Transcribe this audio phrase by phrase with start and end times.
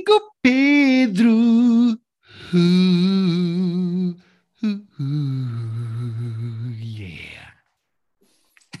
[0.00, 1.30] amigo Pedro.
[2.52, 4.16] Uh,
[4.62, 7.54] uh, uh, yeah.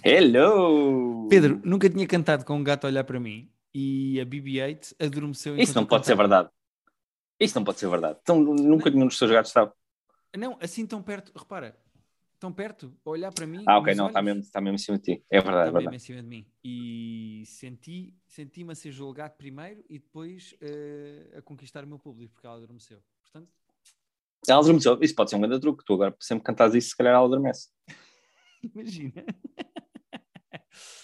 [0.02, 1.28] Hello!
[1.28, 5.56] Pedro, nunca tinha cantado com um gato a olhar para mim e a BB-8 adormeceu
[5.58, 6.48] Isso não pode ser verdade.
[7.38, 8.18] Isso não pode ser verdade.
[8.22, 9.72] Então, nunca nenhum dos seus gatos estava.
[10.36, 11.76] Não, assim tão perto, repara,
[12.40, 13.62] tão perto, a olhar para mim.
[13.68, 15.24] Ah, ok, não, está mesmo, está mesmo em cima de ti.
[15.30, 15.96] É verdade, é está mesmo verdade.
[15.96, 16.46] em cima de mim.
[16.64, 22.32] E senti, senti-me a ser julgado primeiro e depois eh, a conquistar o meu público,
[22.32, 22.98] porque ela adormeceu.
[23.22, 23.52] Portanto,
[24.48, 24.98] Ela adormeceu.
[25.02, 25.84] Isso pode ser um grande truque.
[25.84, 27.68] Tu agora sempre cantas isso, se calhar ela adormece.
[28.64, 29.24] imagina.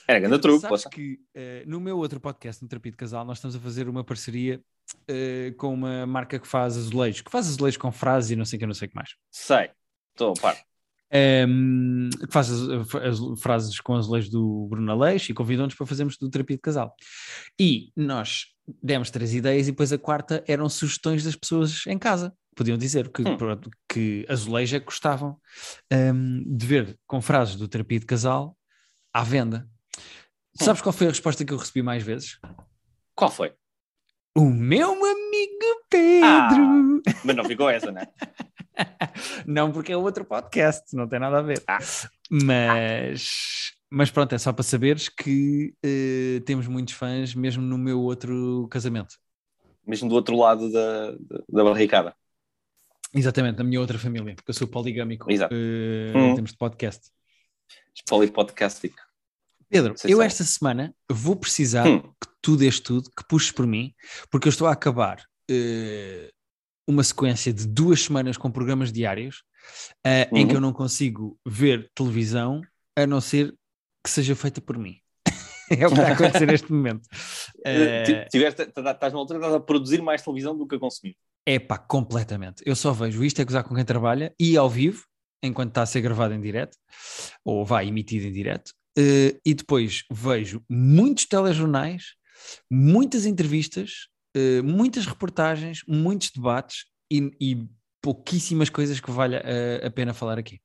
[0.09, 0.61] Era grande truque.
[0.61, 0.91] Sabes poça.
[0.91, 4.03] que eh, no meu outro podcast, no Terapia de Casal, nós estamos a fazer uma
[4.03, 4.63] parceria
[5.07, 8.57] eh, com uma marca que faz azulejos, que faz azulejos com frases e não sei
[8.57, 9.17] o que, não sei o que mais.
[9.31, 9.71] Sei.
[10.13, 10.57] Estou, par.
[11.11, 16.17] Ehm, que faz as, as frases com azulejos do Bruno Aleixo e convidou-nos para fazermos
[16.17, 16.95] do Terapia de Casal.
[17.59, 18.47] E nós
[18.83, 22.35] demos três ideias e depois a quarta eram sugestões das pessoas em casa.
[22.57, 23.37] Podiam dizer que, Hum.
[23.89, 25.39] que azulejos é que gostavam
[25.91, 28.57] ehm, de ver com frases do Terapia de Casal
[29.13, 29.69] à venda.
[30.55, 32.39] Sabes qual foi a resposta que eu recebi mais vezes?
[33.15, 33.53] Qual foi?
[34.35, 37.03] O meu amigo Pedro!
[37.25, 38.07] Mas não ficou essa, né?
[39.47, 41.63] não, porque é outro podcast, não tem nada a ver.
[41.69, 41.79] Ah.
[42.31, 48.01] Mas, mas pronto, é só para saberes que eh, temos muitos fãs mesmo no meu
[48.01, 49.15] outro casamento.
[49.87, 52.15] Mesmo do outro lado da, da, da barricada.
[53.15, 55.55] Exatamente, na minha outra família, porque eu sou poligâmico Exato.
[55.55, 56.31] eh, Hum.
[56.31, 57.11] em termos de podcast.
[58.09, 58.95] Polipodcastic.
[59.69, 60.25] Pedro, Sim, eu sim.
[60.25, 62.01] esta semana vou precisar Hum.
[62.03, 63.95] que tu dês tudo, que puxes por mim,
[64.31, 66.31] porque eu estou a acabar eh,
[66.87, 69.43] uma sequência de duas semanas com programas diários
[70.05, 70.49] eh, em Uhum.
[70.49, 72.61] que eu não consigo ver televisão
[72.97, 73.55] a não ser
[74.05, 74.97] que seja feita por mim.
[75.71, 77.09] é o que está a acontecer neste momento.
[77.69, 80.79] Eh, tiveste- tá- Estás numa altura que estás a produzir mais televisão do que a
[80.79, 81.17] consumir.
[81.45, 82.63] É pá, completamente.
[82.65, 85.05] Eu só vejo isto é gozar com quem trabalha e ao vivo,
[85.43, 86.77] enquanto está a ser gravado em direto,
[87.45, 92.15] ou vai emitido em direto, eh, e depois vejo muitos telejornais,
[92.71, 94.07] muitas entrevistas,
[94.37, 97.69] eh, muitas reportagens, muitos debates e, e
[98.03, 99.43] pouquíssimas coisas que valha
[99.83, 100.61] a, a pena falar aqui.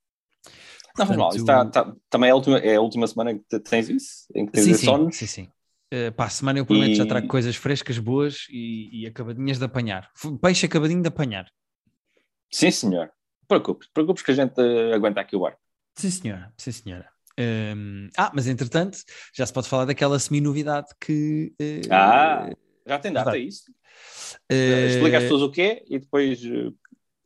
[0.98, 1.36] Não faz mal.
[1.36, 4.28] Isso tá- tá- também é a, última, é a última semana que te- tens isso?
[4.36, 5.50] Em que tens Sim, sim, sim, sim.
[5.90, 9.58] Eh, para a semana eu prometo já E- trago coisas frescas, boas e, e acabadinhas
[9.58, 10.10] de apanhar.
[10.42, 11.46] Peixe acabadinho de apanhar.
[12.52, 13.12] Sim, senhor.
[13.48, 15.58] Preocupes, preocupes que a gente eh, aguenta aqui o ar.
[15.96, 16.54] Sim, senhora.
[16.58, 17.10] Sim, senhora.
[17.40, 18.98] Hum, ah, mas entretanto,
[19.34, 21.54] já se pode falar daquela semi-novidade que.
[21.60, 22.50] eh, Ah,
[22.86, 23.48] já tem data verdade.
[23.48, 23.64] isso?
[24.50, 26.44] eh, Explica às pessoas o que é e depois.
[26.44, 26.72] eh,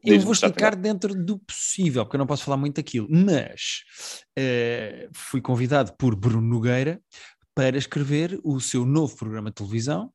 [0.03, 3.83] Eu vou explicar dentro do possível, porque eu não posso falar muito daquilo, mas
[4.37, 7.01] eh, fui convidado por Bruno Nogueira
[7.55, 10.11] para escrever o seu novo programa de televisão.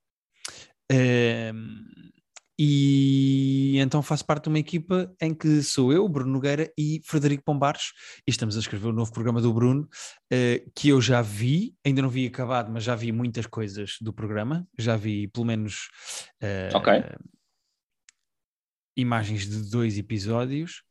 [0.93, 2.09] Hum,
[2.62, 7.43] e então faço parte de uma equipa em que sou eu, Bruno Nogueira e Frederico
[7.43, 7.93] Pombares,
[8.26, 9.88] e estamos a escrever o novo programa do Bruno,
[10.31, 14.12] eh, que eu já vi, ainda não vi acabado, mas já vi muitas coisas do
[14.12, 15.88] programa, já vi pelo menos
[16.38, 17.03] eh, Ok.
[18.94, 20.82] imagens de dois episódios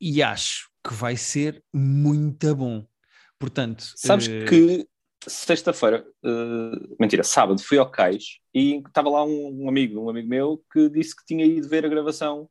[0.00, 2.86] e acho que vai ser muito bom.
[3.38, 4.88] Portanto, Sabes eh, que
[5.26, 10.28] sexta-feira, eh, mentira, sábado, fui ao Cais e estava lá um, um amigo, um amigo
[10.28, 12.48] meu, que disse que tinha ido ver a gravação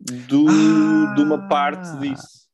[0.00, 1.14] do, Ah!
[1.14, 2.48] de uma parte disso.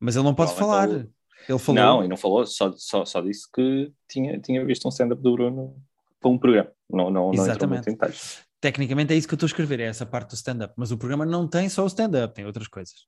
[0.00, 0.82] mas ele não pode falar.
[0.88, 1.14] Provavelmente
[1.48, 1.82] Ele falou.
[1.82, 5.32] Não, e não falou, só, só, só disse que tinha, tinha visto um stand-up do
[5.32, 5.76] Bruno
[6.20, 6.70] para um programa.
[6.90, 7.76] Não, não, não entrou Exatamente.
[7.76, 8.42] muito em detalhes.
[8.60, 10.98] Tecnicamente é isso que eu estou a escrever, é essa parte do stand-up, mas o
[10.98, 13.06] programa não tem só o stand-up, tem outras coisas.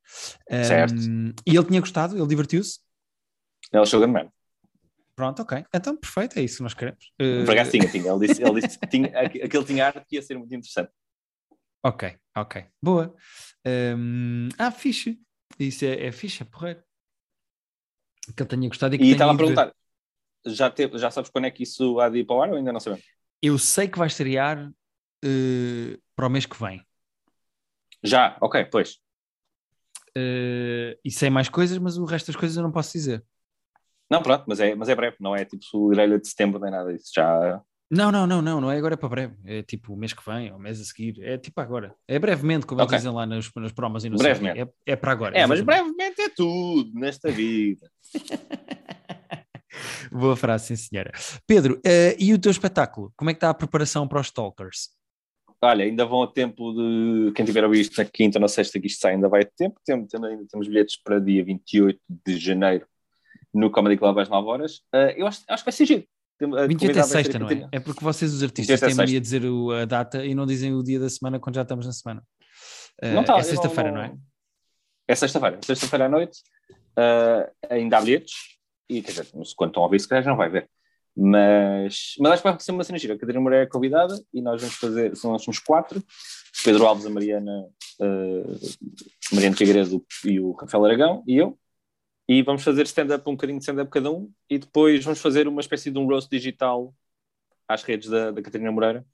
[0.49, 0.94] Certo.
[0.94, 2.78] Um, e ele tinha gostado, ele divertiu-se.
[3.72, 4.31] Ele achou grande man.
[5.21, 5.67] Pronto, ok.
[5.75, 7.13] Então, perfeito, é isso que nós queremos.
[7.21, 8.11] Uh, Por acaso tinha, tinha.
[8.11, 10.91] Ele disse, ele disse que tinha, aqu- aquele tinha arte que ia ser muito interessante.
[11.85, 12.65] Ok, ok.
[12.83, 13.15] Boa.
[13.67, 15.21] Um, ah, fixe.
[15.59, 16.83] Isso é, é fixe, é porreiro.
[18.35, 19.41] Que ele tenha gostado e que E estava a ver.
[19.41, 19.75] perguntar,
[20.47, 22.57] já, teve, já sabes quando é que isso há de ir para o ar ou
[22.57, 23.05] ainda não sabemos?
[23.43, 26.83] Eu sei que vai estrear uh, para o mês que vem.
[28.03, 28.95] Já, ok, pois.
[30.16, 33.23] Uh, e sei mais coisas, mas o resto das coisas eu não posso dizer.
[34.10, 36.92] Não, pronto, mas é, mas é breve, não é tipo grelha de setembro nem nada
[36.92, 37.12] disso.
[37.15, 39.34] Já, Não, não, não, não, não é agora para breve.
[39.45, 41.22] É tipo o mês que vem, ou o mês a seguir.
[41.22, 41.95] É tipo agora.
[42.09, 42.92] É brevemente, como Ok.
[42.95, 44.41] eles dizem lá nas, nas promos e não sei o quê.
[44.41, 44.72] Brevemente.
[44.86, 45.36] É, é para agora.
[45.39, 45.95] É, mas exatamente.
[45.95, 47.89] brevemente é tudo nesta vida.
[50.10, 51.13] Boa frase, sim senhora.
[51.47, 53.13] Pedro, eh, e o teu espetáculo?
[53.16, 54.91] Como é que está a preparação para os Stalkers?
[55.63, 57.33] Olha, ainda vão a tempo de.
[57.34, 59.42] Quem tiver a ouvir isto na quinta ou na sexta, que isto sai, ainda vai
[59.42, 59.78] a tempo.
[59.84, 62.86] Temos, temos- ainda temos bilhetes para dia 28 de janeiro
[63.53, 64.81] no Comedy Club às 9 horas.
[64.93, 66.05] Ah, eu acho, acho que vai ser giro.
[66.41, 67.69] 28 é sexta, não é?
[67.73, 69.43] É porque vocês, os artistas, têm mania de dizer
[69.81, 72.23] a data e não dizem o dia da semana quando já estamos na semana.
[73.03, 74.19] Uh, não tá, é sexta-feira, não, não, não, é?
[75.07, 75.59] É sexta-feira.
[75.63, 76.41] Sexta-feira à noite
[76.99, 78.35] uh, ainda há bilhetes
[78.89, 79.27] e, quer dizer,
[79.57, 80.69] quando estão a ouvir, se calhar já não vai ver.
[81.17, 83.15] Mas, mas acho que vai ser uma cena gira.
[83.15, 86.03] A Catarina Moreira é convidada e nós vamos fazer, são nós somos quatro,
[86.65, 87.67] Pedro Alves, a Mariana,
[88.01, 88.61] uh,
[89.33, 91.59] Mariana Figueiredo e o Rafael Aragão e eu,
[92.30, 95.60] e vamos fazer stand-up, um bocadinho de stand-up cada um, e depois vamos fazer uma
[95.60, 96.94] espécie de um roast digital
[97.66, 99.04] às redes da, da Catarina Moreira,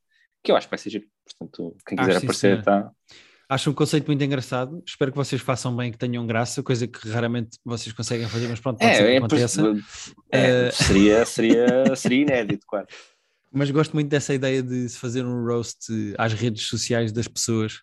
[0.45, 1.07] que eu acho que vai ser giro.
[1.25, 2.91] Portanto, quem quiser acho aparecer está.
[3.49, 4.83] Acho um conceito muito engraçado.
[4.87, 8.61] Espero que vocês façam bem, que tenham graça, coisa que raramente vocês conseguem fazer, mas
[8.61, 9.63] pronto, pode é, ser que é, aconteça.
[10.31, 10.73] É, uh...
[10.73, 12.87] seria, seria, seria inédito, claro.
[13.53, 15.87] Mas gosto muito dessa ideia de se fazer um roast
[16.19, 17.81] às redes sociais das pessoas.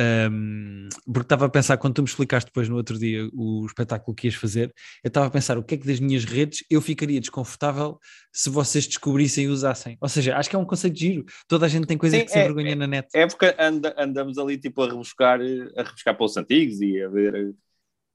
[0.00, 4.14] Um, porque estava a pensar, quando tu me explicaste depois no outro dia o espetáculo
[4.16, 4.72] que ias fazer,
[5.04, 7.98] eu estava a pensar o que é que das minhas redes eu ficaria desconfortável
[8.32, 9.98] se vocês descobrissem e usassem.
[10.00, 11.24] Ou seja, acho que é um conceito de giro.
[11.46, 13.08] Toda a gente tem coisas Sim, que se é, envergonha é, na net.
[13.14, 17.08] É porque anda, andamos ali tipo a rebuscar, a rebuscar para os antigos e a
[17.08, 17.54] ver.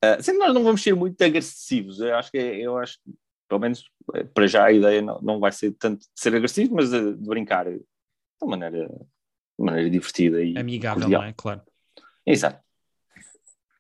[0.04, 2.00] Uh, sempre nós não vamos ser muito agressivos.
[2.00, 2.98] Eu acho que é, eu acho
[3.48, 3.84] pelo menos
[4.16, 7.14] eh, para já a ideia não, não vai ser tanto de ser agressivo, mas de,
[7.16, 7.82] de brincar de
[8.42, 11.22] uma maneira, de maneira divertida e amigável, cordial.
[11.22, 11.34] não é?
[11.36, 11.62] Claro.
[12.26, 12.62] Exato.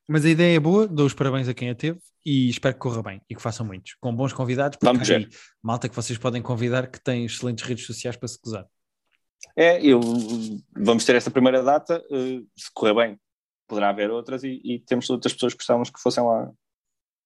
[0.07, 2.79] Mas a ideia é boa, dou os parabéns a quem a teve e espero que
[2.79, 5.29] corra bem e que façam muitos, com bons convidados, porque Vamos ver.
[5.61, 8.65] malta que vocês podem convidar que tem excelentes redes sociais para se gozar.
[9.55, 9.99] É, eu,
[10.75, 13.19] vamos ter esta primeira data, uh, se correr bem,
[13.67, 16.51] poderá haver outras e, e, temos outras pessoas que gostávamos que fossem lá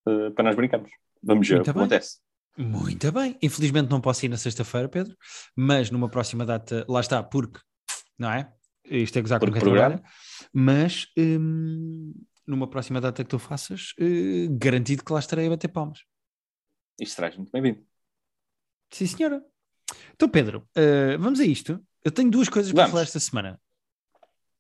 [0.08, 0.92] uh, para nós brincarmos.
[1.22, 2.20] Vamos ver o que acontece.
[2.58, 3.38] Muito bem.
[3.42, 5.16] Infelizmente não posso ir na sexta-feira, Pedro,
[5.56, 7.60] mas numa próxima data, lá está, porque,
[8.18, 8.52] não é?
[8.86, 10.04] Isto é gozar com quem trabalha.
[10.54, 12.14] Mas hum,
[12.46, 16.04] numa próxima data que tu faças, uh, garantido que lá estarei a bater palmas.
[17.00, 17.86] Isto traz muito bem-vindo.
[18.92, 19.44] Sim, senhora.
[20.14, 21.84] Então, Pedro, uh, vamos a isto.
[22.04, 22.84] Eu tenho duas coisas vamos.
[22.84, 23.62] para falar esta semana.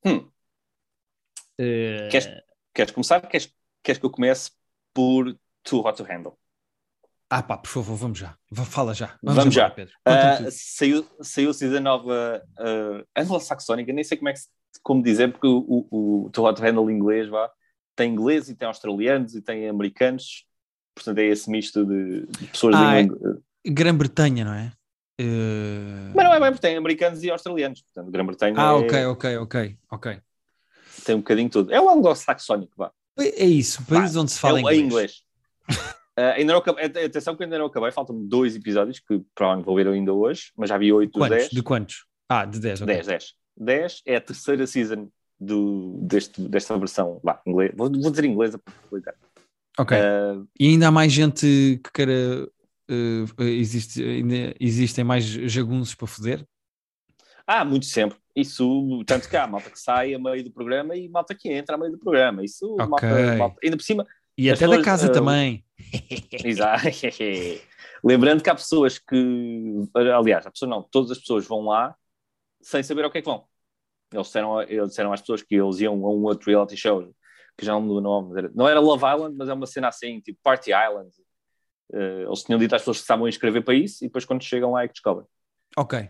[0.05, 0.29] Hum.
[1.59, 2.09] Uh...
[2.09, 2.29] Queres,
[2.73, 3.21] queres começar?
[3.27, 3.53] Queres,
[3.83, 4.51] queres que eu comece
[4.93, 6.40] por Too Hot to Handle?
[7.33, 8.35] Ah pá, por favor, vamos já.
[8.65, 9.17] Fala já.
[9.23, 9.73] Vamos, vamos embora, já.
[9.73, 9.93] Pedro.
[10.05, 14.41] Uh, saiu, saiu a nova uh, anglo-saxónica, nem sei como é que
[14.83, 17.49] como dizer, porque o, o, o Too Hot Handle inglês vá,
[17.95, 20.45] tem inglês e tem australianos e tem americanos,
[20.93, 23.09] portanto é esse misto de, de pessoas ah, de
[23.65, 24.73] é Grã-Bretanha, não é?
[25.21, 26.11] Uh...
[26.13, 28.73] Mas não é bem, porque tem americanos e australianos, portanto Grã-Bretanha Ah, é...
[28.73, 30.21] ok, ok, ok, ok.
[31.05, 31.71] Tem um bocadinho tudo.
[31.71, 32.91] É o anglo-saxónico, vá.
[33.17, 34.79] É isso, país onde se fala é, inglês.
[34.79, 35.23] É inglês.
[36.19, 39.75] Uh, ainda não acabei, atenção que ainda não acabei, faltam dois episódios que provavelmente vou
[39.75, 41.49] ver ainda hoje, mas já vi oito dos dez.
[41.49, 42.05] De quantos?
[42.29, 42.81] Ah, de dez.
[42.81, 42.95] Okay.
[42.95, 43.33] Dez, dez.
[43.55, 45.09] Dez é a terceira season
[45.39, 49.15] do, deste, desta versão, vá, inglês, vou, vou dizer inglesa para facilitar.
[49.79, 49.97] Ok.
[49.97, 52.47] Uh, e ainda há mais gente que queira.
[52.89, 56.45] Uh, existe, ainda existem mais jagunços para foder?
[57.47, 58.17] Ah, muito sempre.
[58.35, 61.75] Isso, tanto que há malta que sai a meio do programa e malta que entra
[61.75, 62.43] a meio do programa.
[62.43, 62.85] Isso, okay.
[62.85, 64.05] malta, malta, ainda por cima,
[64.41, 65.63] e até pessoas, da casa uh, também.
[66.43, 66.87] Exato.
[68.03, 71.95] Lembrando que há pessoas que, aliás, há pessoas não, todas as pessoas vão lá
[72.61, 73.45] sem saber ao que é que vão.
[74.11, 77.13] Eles disseram, eles disseram às pessoas que eles iam a um outro reality show,
[77.57, 80.19] que já não me o nome, não era Love Island, mas é uma cena assim,
[80.19, 81.09] tipo Party Island.
[81.93, 84.43] Uh, eles tinham dito às pessoas que estavam a inscrever para isso e depois quando
[84.43, 85.27] chegam lá é que descobrem.
[85.77, 86.09] Ok.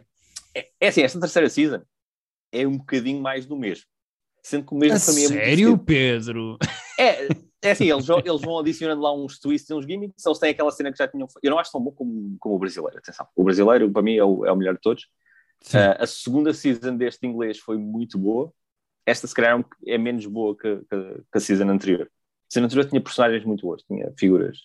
[0.56, 1.82] É, é assim, esta terceira season
[2.52, 3.86] é um bocadinho mais do mesmo.
[4.44, 6.58] Sendo que o mesmo a para mim é muito Sério, Pedro?
[7.00, 7.28] É,
[7.62, 10.72] é assim, eeles, eles vão adicionando lá uns twists e uns gimmicks, eles têm aquela
[10.72, 11.28] cena que já tinham.
[11.44, 13.28] Eu não acho tão bom como, como o brasileiro, atenção.
[13.36, 15.04] O brasileiro, para mim, é o, é o melhor de todos.
[15.68, 18.52] Uh, a segunda season deste inglês foi muito boa.
[19.06, 22.10] Esta, se calhar, é menos boa que, que, que a season anterior.
[22.10, 24.58] A season anterior tinha personagens muito boas, tinha figuras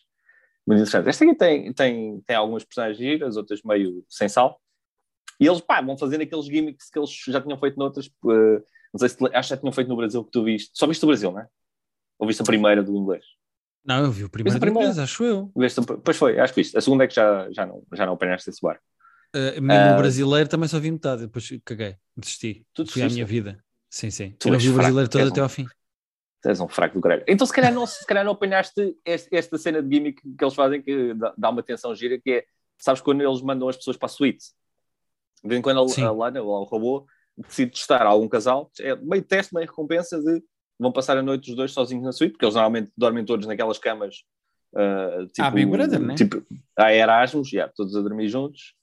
[0.67, 1.09] muito interessantes.
[1.09, 4.61] Esta aqui tem, tem, tem algumas personagens giras, outras meio sem sal.
[5.38, 8.07] E eles, pá, vão fazendo aqueles gimmicks que eles já tinham feito noutras.
[8.25, 8.62] Uh,
[8.93, 10.71] não sei se acho que já tinham feito no Brasil que tu viste.
[10.73, 11.49] Só viste o Brasil, não é?
[12.26, 13.25] Ou viste a primeira do inglês?
[13.85, 15.52] Não, eu vi o primeiro do inglês, acho eu.
[15.56, 16.76] Viste, pois foi, acho que viste.
[16.76, 18.80] A segunda é que já, já, não, já não apanhaste esse bar.
[19.35, 22.66] Uh, mesmo uh, o brasileiro também só vi metade, depois caguei, desisti.
[22.75, 23.62] Tu Fui à minha vida.
[23.88, 24.35] Sim, sim.
[24.40, 25.66] Tu eu vi o brasileiro todo até um, ao fim.
[26.45, 27.23] És um fraco do caralho.
[27.28, 30.54] Então, se calhar não, se calhar não apanhaste este, esta cena de gimmick que eles
[30.54, 32.45] fazem que dá, dá uma tensão gira, que é,
[32.78, 34.47] sabes, quando eles mandam as pessoas para a suíte.
[35.45, 37.06] De vez em quando a, a Lana, ou o robô,
[37.37, 40.42] decide testar algum casal, é meio teste, meio recompensa de
[40.78, 43.78] vão passar a noite os dois sozinhos na suíte, porque eles normalmente dormem todos naquelas
[43.78, 44.25] camas
[44.75, 46.14] uh, tipo, ah, Big Brother, né?
[46.14, 46.42] tipo
[46.76, 48.75] a Erasmus, yeah, todos a dormir juntos,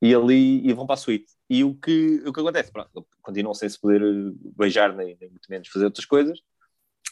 [0.00, 1.32] e ali e vão para a suíte.
[1.48, 2.72] E o que, o que acontece?
[2.72, 4.02] Pronto, continuam sem se poder
[4.56, 6.40] beijar, nem, nem muito menos fazer outras coisas.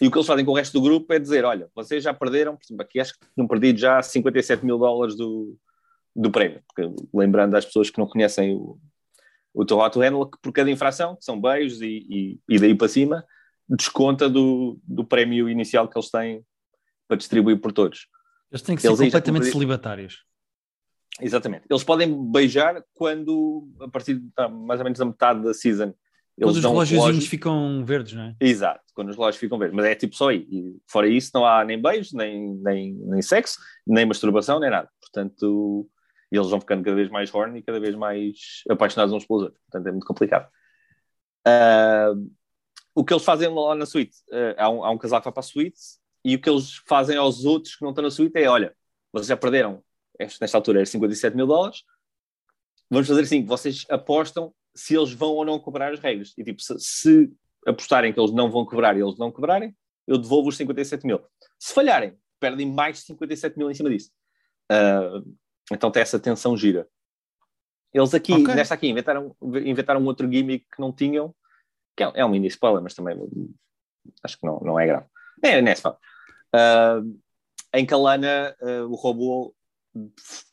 [0.00, 2.12] E o que eles fazem com o resto do grupo é dizer: olha, vocês já
[2.12, 5.56] perderam, por exemplo, aqui acho que tinham perdido já 57 mil dólares do,
[6.14, 6.62] do prémio.
[6.66, 8.78] Porque, lembrando às pessoas que não conhecem o,
[9.52, 12.88] o Toronto Handle, que por cada infração, que são beijos e, e, e, daí para
[12.88, 13.24] cima,
[13.68, 16.44] desconta do, do prémio inicial que eles têm
[17.08, 18.06] para distribuir por todos.
[18.50, 20.24] Eles têm que ser eles completamente celibatários.
[21.20, 21.64] Exatamente.
[21.70, 25.94] Eles podem beijar quando, a partir de tá, mais ou menos da metade da season,
[26.40, 28.36] quando os relógios ficam verdes, não é?
[28.40, 29.76] Exato, quando os relógios ficam verdes.
[29.76, 30.46] Mas é tipo só aí.
[30.50, 34.88] E fora isso, não há nem beijos, nem, nem, nem sexo, nem masturbação, nem nada.
[35.00, 35.88] Portanto,
[36.32, 39.62] eles vão ficando cada vez mais horny e cada vez mais apaixonados uns pelos outros.
[39.62, 40.48] Portanto, é muito complicado.
[41.46, 42.30] Uh,
[42.94, 45.32] o que eles fazem lá na suíte, uh, há, um, há um casal que vai
[45.32, 45.78] para a suíte
[46.24, 48.74] e o que eles fazem aos outros que não estão na suíte é: olha,
[49.12, 49.82] vocês já perderam,
[50.18, 51.82] nesta altura é 57 mil dólares,
[52.90, 56.32] vamos fazer assim: vocês apostam se eles vão ou não cobrar as regras.
[56.36, 57.32] E tipo, se, se
[57.66, 59.74] apostarem que eles não vão cobrar e eles não cobrarem,
[60.06, 61.20] eu devolvo os 57 mil.
[61.58, 64.10] Se falharem, perdem mais de 57 mil em cima disso.
[64.70, 65.34] Uh,
[65.72, 66.88] então tem essa tensão gira.
[67.92, 68.54] Eles aqui, okay.
[68.54, 71.34] nesta aqui, inventaram, inventaram um outro gimmick que não tinham,
[71.96, 73.16] que é, é um mini spoiler, mas também
[74.22, 75.06] acho que não, não é grave.
[75.42, 75.90] É, nessa.
[75.90, 77.18] Uh,
[77.74, 79.54] em Kalana, uh, o robô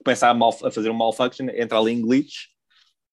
[0.03, 2.47] começa a, mal, a fazer um malfunction, entra ali em glitch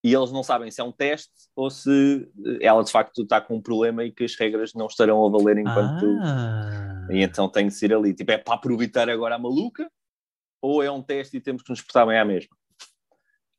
[0.04, 2.28] e eles não sabem se é um teste ou se
[2.60, 5.58] ela de facto está com um problema e que as regras não estarão a valer
[5.58, 6.06] enquanto.
[6.22, 7.08] Ah.
[7.10, 8.14] E então tem que ser ali.
[8.14, 9.90] Tipo, é para aproveitar agora a maluca
[10.62, 12.56] ou é um teste e temos que nos portar bem à mesma.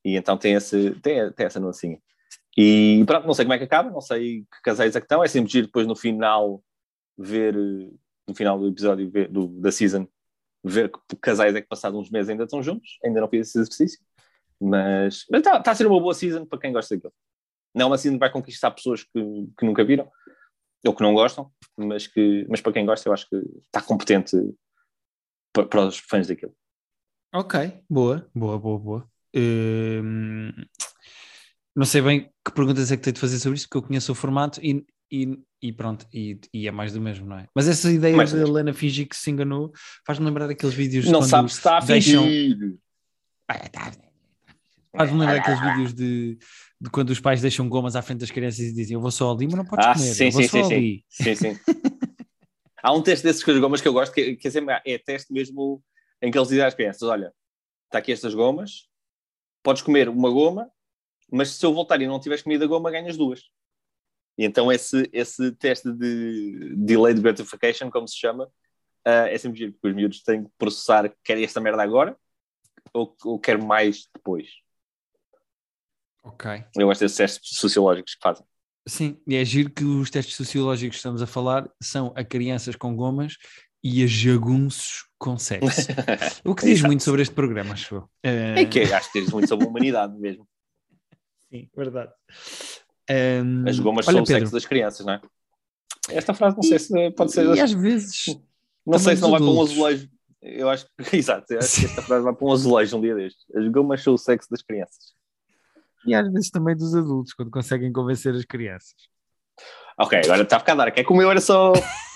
[0.05, 1.99] E então tem, esse, tem, tem essa nuancinha.
[2.57, 5.23] E pronto, não sei como é que acaba, não sei que casais é que estão.
[5.23, 6.63] É sempre giro depois no final
[7.17, 10.07] ver, no final do episódio ver, do, da season,
[10.63, 12.97] ver que casais é que passados uns meses ainda estão juntos.
[13.03, 13.99] Ainda não fiz esse exercício.
[14.59, 17.13] Mas está tá a ser uma boa season para quem gosta daquilo.
[17.73, 20.09] Não é uma season que vai conquistar pessoas que, que nunca viram
[20.85, 24.37] ou que não gostam, mas, que, mas para quem gosta, eu acho que está competente
[25.53, 26.55] para, para os fãs daquilo.
[27.33, 29.11] Ok, boa, boa, boa, boa.
[29.35, 30.51] Hum,
[31.79, 34.11] não sei bem que perguntas é que tenho de fazer sobre isso, porque eu conheço
[34.11, 37.47] o formato e, e, e pronto, e, e, é mais do mesmo, não é?
[37.55, 39.71] Mas essa ideia mais de Helena fingir que se enganou
[40.05, 42.25] faz-me lembrar aqueles vídeos não sabe se está a deixam...
[42.25, 42.77] fingir.
[43.47, 43.93] Ah, tá,
[44.93, 46.37] Faz-me lembrar aqueles vídeos de,
[46.81, 49.31] de, quando os pais deixam gomas à frente das crianças e dizem eu vou só
[49.31, 51.05] ali, mas não podes ah, comer, sim, eu vou sim, só sim, ali.
[51.07, 51.59] Sim, sim.
[52.83, 54.97] Há um teste desses com as gomas que eu gosto, que, que é, sempre, é
[54.97, 55.81] teste mesmo
[56.21, 57.33] em que eles dizem às crianças, olha,
[57.85, 58.89] está aqui estas gomas,
[59.63, 60.69] podes comer uma goma,
[61.31, 63.41] mas se eu voltar e não tiveres comido a goma, ganhas duas.
[64.37, 69.73] E então esse, esse teste de delayed gratification, como se chama, uh, é sempre giro,
[69.73, 72.17] porque os miúdos têm que processar, quer esta merda agora,
[72.93, 74.47] ou, ou quer mais depois.
[76.23, 76.63] Ok.
[76.77, 78.45] Eu gosto desses testes sociológicos que fazem.
[78.87, 82.75] Sim, e é giro que os testes sociológicos que estamos a falar são a crianças
[82.75, 83.35] com gomas
[83.83, 85.87] e a jagunços com sexo.
[86.43, 88.09] o que diz muito sobre este programa, acho eu.
[88.23, 90.47] É que acho que diz muito sobre a humanidade mesmo.
[91.49, 92.11] Sim, verdade.
[93.09, 95.21] Um, As gomas olha, são Pedro, o sexo das crianças, não é?
[96.09, 97.45] Esta frase não e, sei se pode ser.
[97.55, 98.25] E às vezes.
[98.85, 100.09] Não sei se não vai para um azulejo.
[100.41, 103.15] Eu acho que, exato, eu acho que esta frase vai para um azulejo um dia
[103.15, 103.45] destes.
[103.55, 105.13] As gomas são o sexo das crianças
[106.05, 108.95] e às vezes também dos adultos, quando conseguem convencer as crianças.
[109.97, 110.97] Ok, agora está a ficar dark.
[110.97, 111.73] É que o meu era só.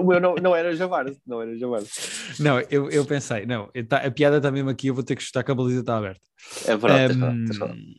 [0.00, 1.82] o meu não, não era Javar, não era Javar.
[2.38, 5.22] Não, eu, eu pensei, não, tá, a piada está mesmo aqui, eu vou ter que
[5.22, 6.20] chutar que a baliza está aberta.
[6.66, 7.94] É verdade, um,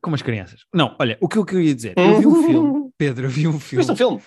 [0.00, 0.60] Como as crianças.
[0.72, 3.58] Não, olha, o que eu queria dizer, eu vi um filme, Pedro, eu vi um
[3.58, 3.84] filme.
[3.84, 4.22] Viste um filme?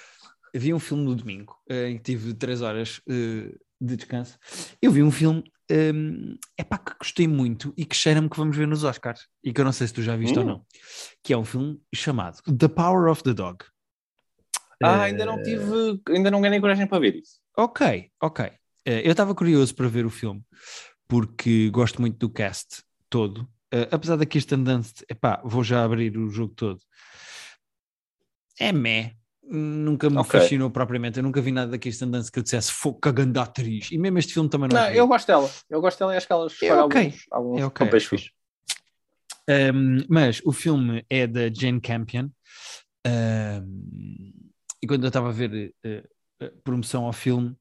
[0.53, 4.37] Eu vi um filme no domingo, eh, em que tive três horas uh, de descanso.
[4.81, 8.55] Eu vi um filme um, é pá, que gostei muito e que cheira-me que vamos
[8.55, 10.65] ver nos Oscars e que eu não sei se tu já viste ou não,
[11.23, 13.65] que é um filme chamado The Power of the Dog.
[14.83, 17.39] Ah, ainda não tive, ainda não ganhei coragem para ver isso.
[17.57, 18.45] Ok, ok.
[18.45, 20.43] Uh, eu estava curioso para ver o filme
[21.07, 23.41] porque gosto muito do cast todo.
[23.73, 26.79] Uh, apesar da Kirsten Dunst, epá, vou já abrir o jogo todo.
[28.59, 29.13] É meh,
[29.43, 30.39] nunca me okay.
[30.39, 31.17] fascinou propriamente.
[31.17, 33.91] Eu nunca vi nada da Kirsten Dunst que eu dissesse foca grande atriz.
[33.91, 34.97] E mesmo este filme também não, não é.
[34.97, 35.49] Eu gosto dela.
[35.69, 36.69] Eu gosto dela e acho que ela é okay.
[36.69, 37.85] alguns, alguns é okay.
[37.85, 38.31] papéis fixos.
[39.47, 42.29] Um, mas o filme é da Jane Campion.
[43.05, 44.33] Um,
[44.85, 47.57] e quando eu estava a ver uh, promoção ao filme,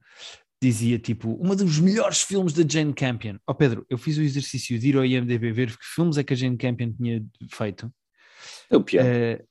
[0.61, 3.37] dizia tipo, uma dos melhores filmes da Jane Campion.
[3.47, 6.23] Ó oh, Pedro, eu fiz o exercício de ir ao IMDB ver que filmes é
[6.23, 7.91] que a Jane Campion tinha feito.
[8.69, 9.07] É o pior.
[9.07, 9.43] Uh,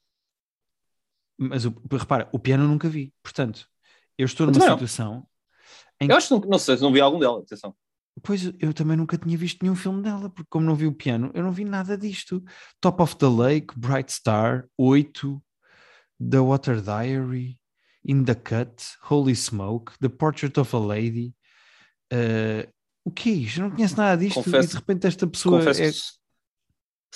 [1.36, 3.12] mas o, repara, o piano eu nunca vi.
[3.24, 3.68] Portanto,
[4.20, 5.28] eu estou numa situação.
[6.00, 7.76] Em eu acho que não, não sei se não vi algum dela, atenção.
[8.22, 11.32] Pois eu também nunca tinha visto nenhum filme dela, porque como não vi o piano,
[11.34, 12.44] eu não vi nada disto.
[12.80, 15.44] Top of the Lake, Bright Star, 8,
[16.30, 17.58] The Water Diary,
[18.06, 21.34] In the Cut, Holy Smoke, The Portrait of a Lady,
[22.12, 22.70] uh,
[23.06, 23.60] O que é isto?
[23.60, 25.92] Eu não conheço nada disto Confesso- e de repente esta pessoa Confesso é...
[25.92, 26.14] se-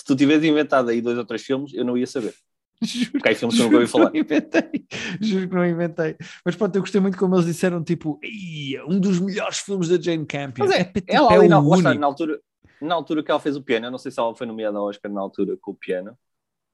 [0.05, 2.33] tu tivesse inventado aí dois ou três filmes, eu não ia saber.
[2.83, 4.11] Juro, Porque há filmes que eu nunca ouvi falar.
[4.11, 4.85] não inventei.
[5.19, 6.15] Juro que não inventei.
[6.45, 9.99] Mas pronto, eu gostei muito como eles disseram, tipo, "Ih, um dos melhores filmes da
[9.99, 10.65] Jane Campion.
[10.65, 12.01] Mas é, pá, tipo, ela é ali o na, lá está, único.
[12.01, 12.39] na altura,
[12.81, 14.85] na altura que ela fez o piano, eu não sei se ela foi nomeada ao
[14.85, 16.15] Oscar na altura com o piano,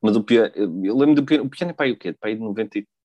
[0.01, 2.11] mas o piano, eu lembro do piano, o piano é para aí o quê?
[2.11, 2.41] Para aí de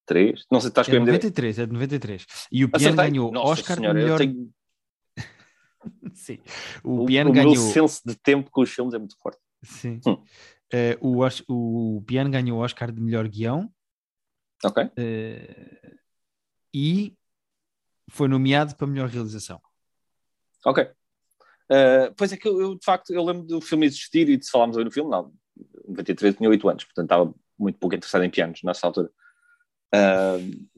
[0.08, 0.46] 93?
[0.50, 1.12] Não sei se estás É com o MDB.
[1.18, 2.26] 93, é de 93.
[2.50, 4.18] E o piano ganhou Nossa Oscar senhora, melhor...
[4.18, 4.50] tenho,
[6.14, 6.38] Sim.
[6.82, 7.52] O, o, piano o ganhou...
[7.52, 9.40] meu senso de tempo com os filmes é muito forte.
[9.62, 10.00] Sim.
[10.06, 10.22] Hum.
[10.72, 13.72] Eh, o, Os- o piano ganhou Oscar de melhor guião
[14.64, 14.90] Ok?
[14.96, 15.94] eh,
[16.74, 17.16] e
[18.10, 19.60] foi nomeado para melhor realização.
[20.64, 20.84] Ok.
[21.70, 24.44] Uh, pois é que eu, eu, de facto, eu lembro do filme existir e de
[24.44, 25.32] se falarmos aí no filme, não,
[25.86, 29.10] em 93 tinha 8 anos, portanto estava muito pouco interessado em pianos nessa altura.
[29.94, 30.68] Uh,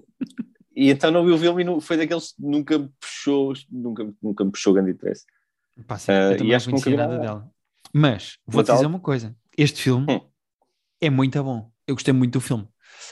[0.75, 4.45] e então não vi o filme e foi daqueles que nunca me puxou, nunca, nunca
[4.45, 5.25] me puxou grande interesse.
[5.87, 7.51] Pá, sim, eu e acho que nunca vi nada dela.
[7.93, 10.21] Mas Mas dizer uma coisa: este filme Hum.
[11.01, 11.71] é muito bom.
[11.87, 12.69] Eu gostei muito do filme.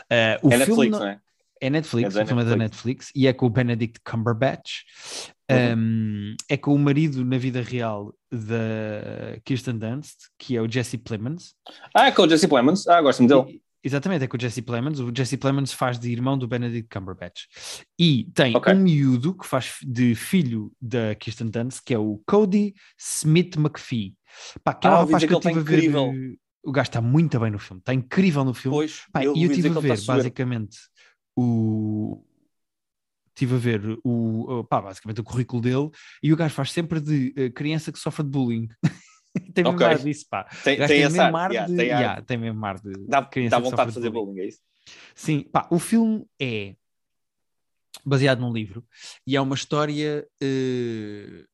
[0.09, 1.21] Eh, o é filme Netflix, não- não é?
[1.61, 4.83] é Netflix, É o filme é da Netflix e é com o Benedict Cumberbatch.
[5.51, 5.79] Uhum.
[5.79, 10.99] Um, é com o marido na vida real da Kirsten Dunst, que é o Jesse
[10.99, 11.55] Plemons.
[11.95, 12.87] Ah, é com o Jesse Plemons.
[12.87, 13.61] Ah, gosto-me dele.
[13.89, 15.01] Exatamente, é com o Jesse Plemons.
[15.01, 17.45] O Jesse Plemons faz de irmão do Benedict Cumberbatch.
[17.99, 18.73] E tem Ok.
[18.75, 24.15] um miúdo que faz de filho da Kirsten Dunst, que é o Cody Smith McPhee.
[24.63, 25.79] Pá, que é um Ah, ouvi rapaz que eu ele estive a ver.
[25.79, 26.15] incrível.
[26.63, 28.77] O gajo está muito bem no filme, está incrível no filme.
[28.77, 30.77] Pois, Pá, eu e eu estive dizer a ver, basicamente,
[31.35, 32.23] o.
[33.29, 35.89] Estive a ver o, pá, basicamente o currículo dele
[36.21, 38.69] e o gajo faz sempre de eh, criança que sofre de bullying.
[39.55, 39.87] tem mesmo Ok.
[39.87, 40.45] ar disso, pá.
[40.65, 41.77] Tem, tem tem mesmo ar, yeah, de.
[41.77, 42.01] tem ar.
[42.01, 42.93] yeah, tem mesmo ar de.
[43.07, 44.27] Dá, criança dá vontade de fazer bullying.
[44.27, 44.61] bullying, é isso?
[45.15, 46.75] Sim, pá, o filme é
[48.05, 48.85] baseado num livro
[49.27, 50.27] e é uma história.
[50.41, 51.45] eh,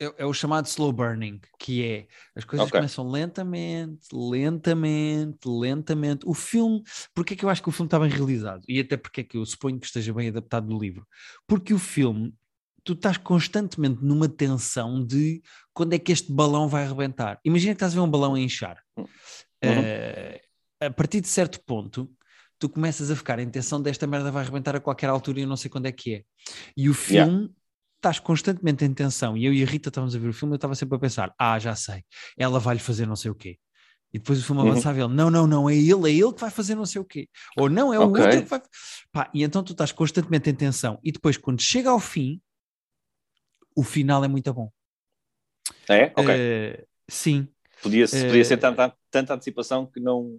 [0.00, 2.78] é, é o chamado slow burning, que é as coisas Ok.
[2.78, 6.26] começam lentamente, lentamente, lentamente.
[6.26, 6.82] O filme,
[7.14, 8.62] porque é que eu acho que o filme está bem realizado?
[8.68, 11.06] E até porque é que eu suponho que esteja bem adaptado do livro?
[11.46, 12.34] Porque o filme,
[12.84, 15.42] tu estás constantemente numa tensão de
[15.72, 17.40] quando é que este balão vai arrebentar.
[17.44, 18.78] Imagina que estás a ver um balão a inchar.
[18.96, 19.06] Uhum.
[19.62, 20.40] Eh,
[20.80, 22.10] a partir de certo ponto,
[22.58, 25.48] tu começas a ficar em tensão desta merda vai arrebentar a qualquer altura e eu
[25.48, 26.22] não sei quando é que é.
[26.76, 27.30] E o Yeah.
[27.32, 27.50] filme
[27.96, 29.36] estás constantemente em tensão.
[29.36, 31.34] E eu e a Rita estávamos a ver o filme, eu estava sempre a pensar:
[31.38, 32.04] ah, já sei,
[32.36, 33.58] ela vai-lhe fazer não sei o quê.
[34.12, 34.70] E depois o filme Uhum.
[34.70, 37.00] avançava e ele, não, não, não, é ele, é ele que vai fazer não sei
[37.00, 37.28] o quê.
[37.56, 38.22] Ou não, é o Ok.
[38.24, 38.62] outro que vai.
[39.10, 41.00] Pá, e então tu estás constantemente em tensão.
[41.02, 42.40] E depois, quando chega ao fim,
[43.74, 44.70] o final é muito bom.
[45.88, 46.06] É?
[46.16, 46.26] Ok.
[46.28, 47.48] Eh, sim.
[47.82, 50.38] podia, eh, podia ser tanta, tanta antecipação que não.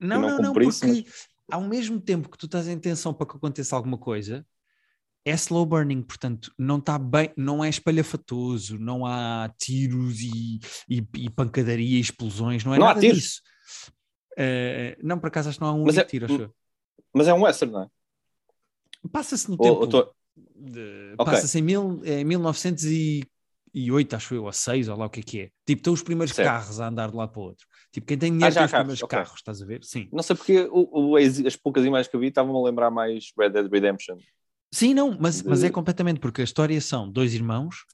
[0.00, 1.04] Não, não não, não, porque
[1.50, 4.46] ao mesmo tempo que tu estás em tensão para que aconteça alguma coisa,
[5.24, 11.06] é slow burning, portanto, não está bem, não é espalhafatoso, não há tiros e, e,
[11.14, 13.18] e pancadaria e explosões, não é Não há nada tiros?
[13.18, 13.42] disso.
[14.38, 16.54] Eh, não, por acaso acho que não há um Mas único é- tiro, acho eu.
[17.12, 17.90] Mas é um western, não é?
[19.10, 20.15] Passa-se no Ou- tempo.
[20.58, 21.32] De- Ok.
[21.32, 25.40] Passa-se em mil, em 1908, acho eu, ou 6, ou lá o que é que
[25.40, 25.50] é.
[25.66, 26.48] Tipo, estão os primeiros Certo.
[26.48, 27.66] carros a andar de lá para o outro.
[27.92, 29.18] Tipo, quem tem dinheiro Ah, tem os carros, primeiros ok.
[29.18, 29.84] carros, estás a ver?
[29.84, 30.08] Sim.
[30.12, 32.90] Não sei porque o, o- as, as poucas imagens que eu vi estavam a lembrar
[32.90, 34.18] mais Red Dead Redemption.
[34.72, 37.84] Sim, não, mas, mas é De- completamente, porque a história são dois irmãos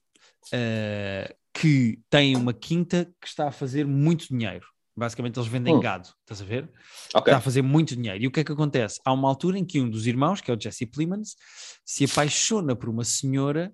[0.51, 4.65] eh, que têm uma quinta que está a fazer muito dinheiro.
[4.95, 5.79] Basicamente, eles vendem Hum.
[5.79, 6.69] gado, estás a ver?
[7.15, 7.31] Ok.
[7.31, 8.23] Está a fazer muito dinheiro.
[8.23, 8.99] E o que é que acontece?
[9.03, 11.35] Há uma altura em que um dos irmãos, que é o Jesse Plemons,
[11.83, 13.73] se apaixona por uma senhora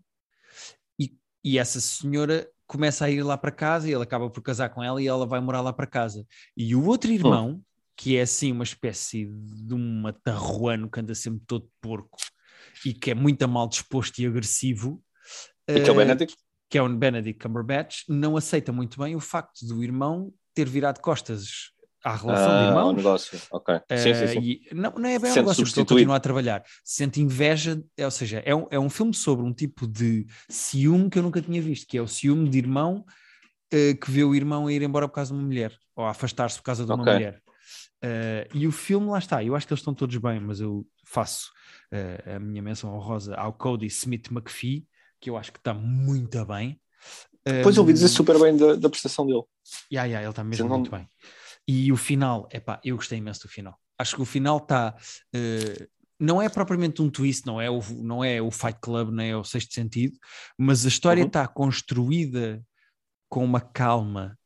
[1.00, 4.70] e, e essa senhora começa a ir lá para casa e ele acaba por casar
[4.70, 6.26] com ela e ela vai morar lá para casa.
[6.56, 7.62] E o outro irmão,
[7.98, 12.18] que é assim uma espécie de um matarruano que anda sempre todo porco
[12.86, 15.04] e que é muito mal disposto e agressivo,
[15.68, 16.38] E que é o eh, Benedict?
[16.70, 21.00] que é o Benedict Cumberbatch, não aceita muito bem o facto do irmão ter virado
[21.00, 21.72] costas
[22.04, 22.96] à relação de Ah, o irmãos.
[22.98, 23.40] negócio.
[23.52, 23.76] Ok.
[23.96, 24.40] Sim, sim, eh, sim.
[24.42, 26.64] e não, não é bem um negócio, porque ele continua a trabalhar.
[26.84, 31.10] Sente inveja, é, ou seja, é um, é um filme sobre um tipo de ciúme
[31.10, 33.06] que eu nunca tinha visto, que é o ciúme de irmão
[33.72, 36.10] eh, que vê o irmão a ir embora por causa de uma mulher, ou a
[36.12, 37.14] afastar-se por causa de uma Ok.
[37.14, 37.42] mulher.
[38.02, 40.86] Eh, e o filme, lá está, eu acho que eles estão todos bem, mas eu
[41.06, 41.52] faço
[42.36, 44.86] a minha menção honrosa ao Cody Smith McPhee,
[45.20, 46.80] que eu acho que está muito bem.
[47.46, 49.44] Depois ouvi dizer Um, super bem da, da prestação dele.
[49.92, 51.08] Ya, ya, ele está mesmo não- muito bem.
[51.68, 53.78] E o final, epá, eu gostei imenso do final.
[53.98, 54.96] Acho que o final está.
[56.20, 59.38] não é propriamente um twist, não é, o, não é o Fight Club, nem é
[59.38, 60.18] o Sexto Sentido,
[60.58, 61.28] mas a história Uhum.
[61.28, 62.62] está construída
[63.30, 64.38] com uma calma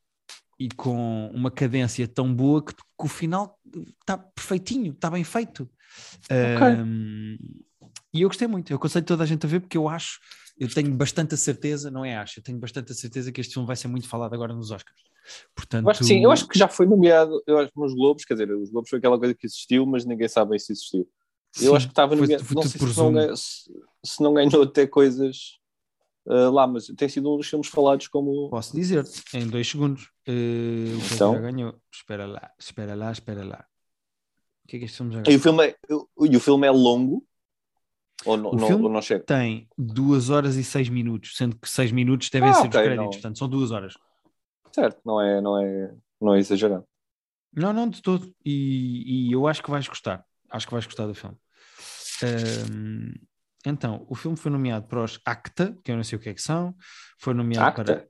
[0.60, 3.58] e com uma cadência tão boa que, que o final
[4.02, 5.68] está perfeitinho, está bem feito.
[6.30, 7.38] Um,
[8.14, 10.20] e eu gostei muito, eu aconselho toda a gente a ver porque eu acho
[10.58, 13.54] eu tenho bastante a certeza, não é acho, eu tenho bastante a certeza que este
[13.54, 15.02] filme vai ser muito falado agora nos Oscars.
[15.56, 18.26] Portanto, Eu acho que sim, eu acho que já foi nomeado, eu acho nos Globos,
[18.26, 21.08] quer dizer, os Globos foi aquela coisa que existiu, mas ninguém sabe se existiu.
[21.62, 23.72] Eu sim, acho que estava foi- nomeado, foi não tudo sei se não, se,
[24.06, 25.58] se não ganhou até coisas
[26.28, 28.50] ah, lá, mas tem sido um dos filmes falados como.
[28.50, 30.10] Posso dizer-te, em dois segundos.
[30.26, 31.34] eh, o que Então?
[31.34, 31.82] já ganhou?
[31.94, 33.66] Espera lá, espera lá, espera lá.
[34.64, 35.40] O que é que este filme já E ganhou?
[35.40, 35.78] o filme é,
[36.32, 37.26] e o filme é longo?
[38.26, 39.24] Ou não, O não- filme ou não chega?
[39.24, 42.82] Tem duas horas e seis minutos, sendo que seis minutos devem Ah, ser os ok,
[42.82, 43.10] créditos, não.
[43.12, 43.94] portanto são duas horas.
[44.72, 46.86] Certo, não é, não é, não é exagerado.
[47.56, 48.34] Não, não, de todo.
[48.44, 50.26] E, e eu acho que vais gostar.
[50.50, 51.38] Acho que vais gostar do filme.
[52.24, 53.14] Ahm,
[53.66, 56.34] então, o filme foi nomeado para os ACTA, que eu não sei o que é
[56.34, 56.76] que são.
[57.20, 57.84] Foi nomeado Acta?
[57.84, 58.08] para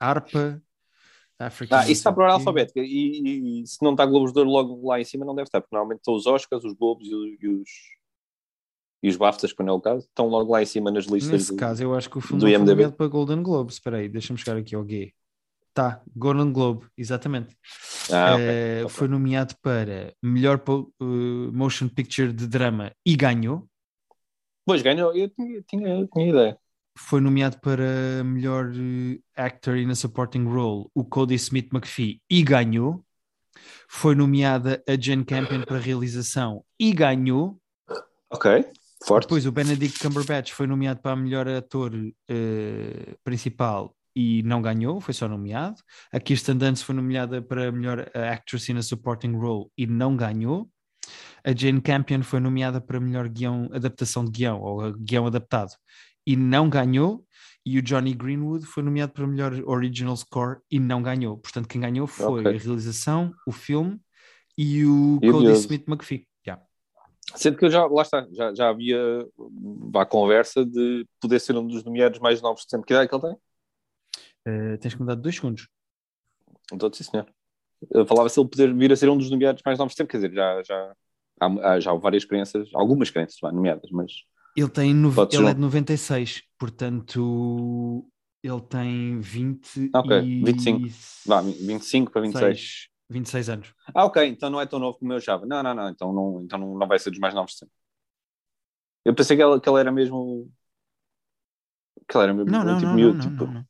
[0.00, 0.62] ARPA.
[1.38, 2.48] African Ah, isso está por ordem Institute.
[2.48, 2.80] alfabética.
[2.80, 5.60] E, e se não está Globos de Ouro logo lá em cima, não deve estar,
[5.60, 7.68] porque normalmente estão os Oscars, os Globos e, os-
[9.02, 11.30] e os, BAFTAs, quando é o caso, estão logo lá em cima nas listas.
[11.32, 13.72] Nesse do- caso, eu acho que o filme foi nomeado para Golden Globe.
[13.72, 15.12] Espera aí, deixa-me chegar aqui ao G.
[15.74, 17.54] Tá, Golden Globe, exatamente.
[18.10, 18.44] Ah, ok.
[18.46, 18.88] Eh, ok.
[18.88, 21.04] Foi nomeado para melhor eh,
[21.52, 23.68] motion picture de drama e ganhou.
[24.64, 26.58] Pois ganhou, eu tinha, tinha, tinha ideia.
[26.98, 32.42] Foi nomeado para melhor eh, actor in a supporting role o Cody Smith McPhee e
[32.42, 33.04] ganhou.
[33.88, 37.60] Foi nomeada a Jane Campion para realização e ganhou.
[38.30, 38.64] Ok,
[39.06, 39.24] forte.
[39.26, 41.92] Depois o Benedict Cumberbatch foi nomeado para melhor ator
[42.28, 45.76] eh, principal e não ganhou, foi só nomeado.
[46.12, 50.16] A Kirsten Dunst foi nomeada para melhor eh, actress in a supporting role e não
[50.16, 50.68] ganhou.
[51.44, 55.70] A Jane Campion foi nomeada para melhor guião, adaptação de guião ou guião adaptado
[56.26, 57.24] e não ganhou.
[57.64, 61.36] E o Johnny Greenwood foi nomeado para melhor original score e não ganhou.
[61.36, 62.54] Portanto, quem ganhou foi Ok.
[62.54, 64.00] a realização, o filme
[64.56, 65.52] e o E Cody.
[65.52, 66.25] Smith McPhee.
[67.34, 68.98] Sendo que eu já, lá está, já, já havia
[69.96, 72.86] a conversa de poder ser um dos nomeados mais novos de sempre.
[72.86, 73.36] Que idade é que ele tem?
[74.46, 75.68] Eh, tens que me dar dois segundos.
[76.72, 77.26] Então, sim, senhor.
[77.90, 80.12] Eu falava se ele poder vir a ser um dos nomeados mais novos de sempre,
[80.12, 80.96] quer dizer, já, já,
[81.40, 84.12] há, há já várias crenças, algumas crenças vá, nomeadas, mas
[84.56, 88.06] Ele tem ser ele é de 96, portanto
[88.42, 90.88] ele tem 20 Ok, e 25.
[91.26, 92.58] vá, 25 para 26.
[92.58, 93.74] 6, 26 anos.
[93.94, 95.46] Ah, ok, então não é tão novo como eu achava.
[95.46, 97.74] Não, não, não, então não, então não, não vai ser dos mais novos de sempre.
[99.04, 100.50] Eu pensei que ele, que ele era mesmo.
[102.08, 103.66] Que ele era mesmo Não, um não, tipo não, miúdo, não, tipo, não, não.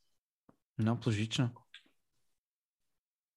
[0.79, 1.53] Não, pelos vistos não.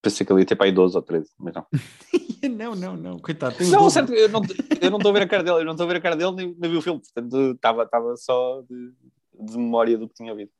[0.01, 1.67] Pensei que ele ia ter para aí 12 ou 13, mas não.
[2.49, 3.55] não, não, não, coitado.
[3.69, 5.97] Não, certo, eu não estou a ver a cara dele, eu não estou a ver
[5.97, 8.93] a cara dele nem, nem vi o filme, portanto estava estava só de,
[9.33, 10.51] de memória do que tinha ouvido.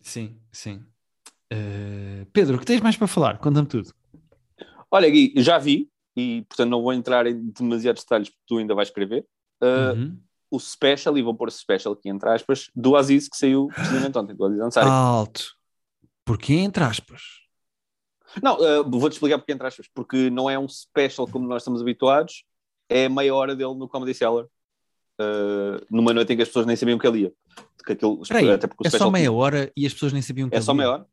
[0.00, 0.84] Sim, sim.
[1.50, 3.38] Eh, Pedro, o que tens mais para falar?
[3.38, 3.92] Conta-me tudo.
[4.90, 8.74] Olha, Gui, já vi, e portanto não vou entrar em demasiados detalhes porque tu ainda
[8.74, 9.26] vais escrever.
[9.62, 10.18] Uh, Uhum.
[10.52, 14.34] O special, e vou pôr special aqui entre aspas, do Aziz que saiu precisamente ontem,
[14.34, 14.88] do Aziz Ansari.
[14.88, 15.54] Alto.
[16.24, 17.22] Porquê entre aspas?
[18.42, 21.80] Não, uh, vou-te explicar porque entre aspas, porque não é um special como nós estamos
[21.80, 22.42] habituados,
[22.88, 26.74] é meia hora dele no Comedy Cellar, uh, numa noite em que as pessoas nem
[26.74, 27.32] sabiam que ele ia.
[27.86, 30.20] Que aquilo, Espera aí, até porque o é só meia hora e as pessoas nem
[30.20, 30.76] sabiam que É ele só ia.
[30.76, 31.06] meia hora?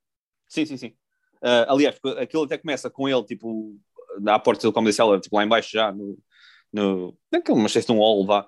[0.48, 0.96] Sim, sim, sim.
[1.38, 3.76] Uh, aliás, aquilo até começa com ele, tipo,
[4.26, 6.18] à porta do Comedy Cellar, tipo, lá embaixo já, no,
[6.72, 8.48] no naquele, mas sei se num hall, vá.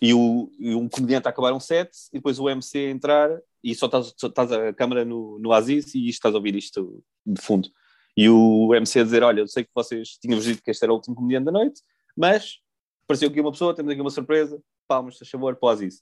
[0.00, 3.30] E, o, e um comediante a acabar um set, e depois o MC a entrar,
[3.62, 7.68] e só estás, a câmera no, no Aziz, e estás a ouvir isto de fundo.
[8.16, 10.92] E o MC a dizer, olha, eu sei que vocês tinham dito que este era
[10.92, 11.82] o último comediante da noite,
[12.16, 12.58] mas
[13.04, 16.00] apareceu aqui uma pessoa, temos aqui uma surpresa, palmas, faz favor, para o Aziz.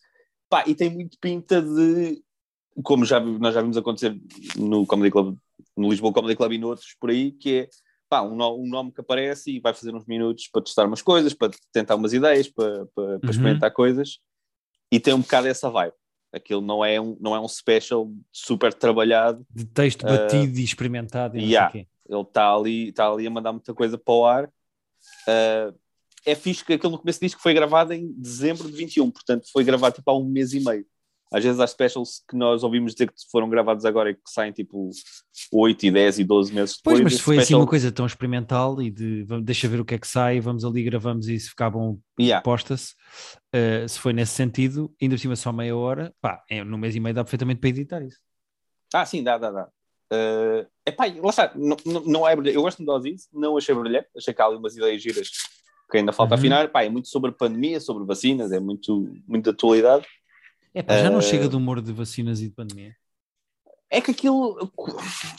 [0.48, 2.22] Pá, e tem muito pinta de,
[2.82, 4.18] como já, nós já vimos acontecer
[4.56, 5.36] no Comedy Club,
[5.76, 7.68] no Lisboa Comedy Club e noutros por aí, que é
[8.08, 11.02] pá, um, no- um nome que aparece e vai fazer uns minutos para testar umas
[11.02, 13.30] coisas, para tentar umas ideias, para, para, para Uhum.
[13.30, 14.18] experimentar coisas,
[14.92, 15.94] e tem um bocado essa vibe.
[16.32, 20.64] Aquilo não é um, não é um special super trabalhado, De texto Uh, batido e
[20.64, 21.72] experimentado e yeah.
[21.74, 24.44] ele está ali, está ali a mandar muita coisa para o ar.
[25.26, 25.76] Uh,
[26.24, 29.46] é fixe que aquilo no começo diz que foi gravado em dezembro de 21, portanto
[29.52, 30.84] foi gravado tipo há um mês e meio.
[31.32, 34.52] Às vezes há specials que nós ouvimos dizer que foram gravados agora e que saem
[34.52, 34.90] tipo
[35.52, 37.00] 8 e 10 e 12 meses depois.
[37.00, 39.84] Pois, mas foi assim special- uma coisa tão experimental e de vamos- deixa ver o
[39.84, 42.42] que é que sai, vamos ali, gravamos e se ficar bom, Yeah.
[42.42, 42.94] posta-se.
[43.54, 46.94] Uh, se foi nesse sentido, ainda por cima só meia hora, pá, é, no mês
[46.94, 48.18] e meio dá perfeitamente para editar isso.
[48.94, 49.68] Ah, sim, dá, dá, dá.
[50.12, 52.54] Uh, epá, lá está, não, não, não é brilhante.
[52.56, 55.28] Eu gosto de Ozzy, não achei brilhante, achei que há ali umas ideias giras
[55.90, 56.38] que ainda falta Uhum.
[56.38, 56.68] afinar.
[56.70, 60.06] Pá, é muito sobre pandemia, sobre vacinas, é muito, muito de atualidade.
[60.76, 62.94] É pá, já não Uh, chega do humor de vacinas e de pandemia.
[63.88, 64.70] É que aquilo,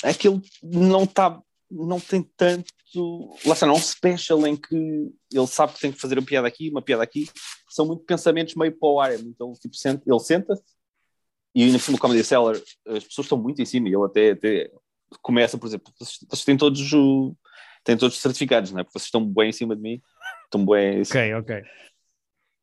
[0.03, 2.73] aquilo não está, não tem tanto.
[3.45, 4.75] Lá está, não é um special em que
[5.31, 7.29] ele sabe que tem que fazer uma piada aqui, uma piada aqui.
[7.69, 9.13] São muito pensamentos meio para o ar.
[9.13, 10.63] Ele, tipo, senta, ele senta-se
[11.53, 14.05] e ainda por cima o Comedy Cellar, as pessoas estão muito em cima e ele
[14.05, 14.71] até, até
[15.21, 17.35] começa, por exemplo, vocês, vocês têm todos o,
[17.83, 18.83] têm todos os certificados, não é?
[18.83, 20.01] Porque vocês estão bem em cima de mim,
[20.45, 21.01] estão bem.
[21.01, 21.63] Ok, ok.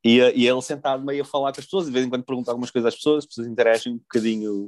[0.07, 2.51] E, e ele sentado meio a falar com as pessoas, de vez em quando pergunta
[2.51, 4.65] algumas coisas às pessoas, as pessoas interagem um bocadinho,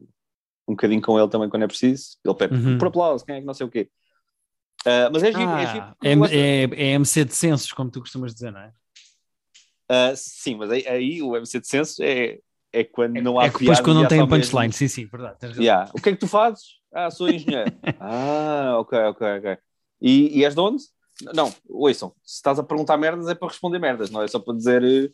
[0.67, 2.17] um bocadinho com ele também quando é preciso.
[2.25, 2.77] Ele pede Uhum.
[2.79, 3.87] por aplauso, quem é que não sei o quê.
[4.83, 5.83] Ah, mas é giro, é giro.
[5.85, 8.73] Ah, é, gosto- é, é MC de censos, como tu costumas dizer, não é?
[9.89, 12.39] Ah, sim, mas aí, aí o MC de Censo é,
[12.73, 15.37] é quando não há é depois quando não tem um punchline, mesmo- sim, sim, verdade.
[15.63, 15.89] Yeah.
[15.93, 16.79] O que é que tu fazes?
[16.91, 17.71] Ah, sou engenheiro.
[18.01, 19.57] ah, ok, ok, ok.
[20.01, 20.83] E, e és de onde?
[21.33, 24.55] Não, ouçam, se estás a perguntar merdas é para responder merdas, não é só para
[24.55, 25.13] dizer.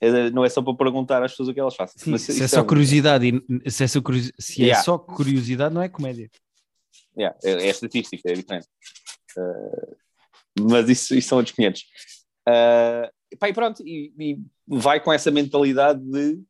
[0.00, 1.94] É- não é só para perguntar às pessoas o que elas fazem.
[1.98, 4.82] Sim, Mas se isso é só um- curiosidade, se é só, curiosi- se é Yeah.
[4.84, 6.30] só curiosidade, não é comédia.
[7.16, 8.66] Yeah, é, é estatística, é diferente.
[9.36, 9.96] Uh,
[10.60, 11.82] mas isso, isso são outros 500.
[12.48, 16.40] Uh, pá, e pronto, e, e vai com essa mentalidade de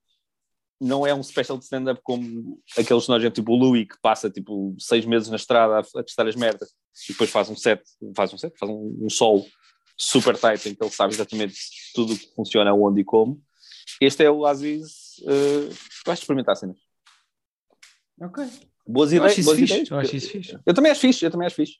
[0.80, 4.74] não é um special de stand-up como aqueles nós, tipo o Louis, que passa tipo
[4.80, 6.70] seis meses na estrada a, a testar as merdas
[7.08, 7.80] e depois faz um set,
[8.16, 9.44] faz um set, faz um, um solo
[10.04, 11.54] super tight em que ele sabe exatamente
[11.94, 13.40] tudo o que funciona, onde e como.
[14.00, 16.76] Este é o Aziz, uh, vais experimentar cenas.
[18.20, 18.44] Ok.
[18.86, 19.32] Boas Eu ideias.
[19.32, 19.72] acho isso boas fixe.
[19.74, 20.58] ideias, Eu acho isso fixe.
[20.66, 21.74] eu também acho fixe, eu também acho fixe.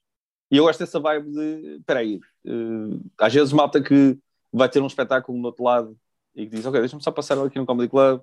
[0.50, 4.18] E eu gosto dessa vibe de, espera aí, eh, às vezes malta que
[4.52, 5.96] vai ter um espetáculo no outro lado
[6.34, 8.20] e que diz, ok, deixa-me só passar aqui no Comedy Club,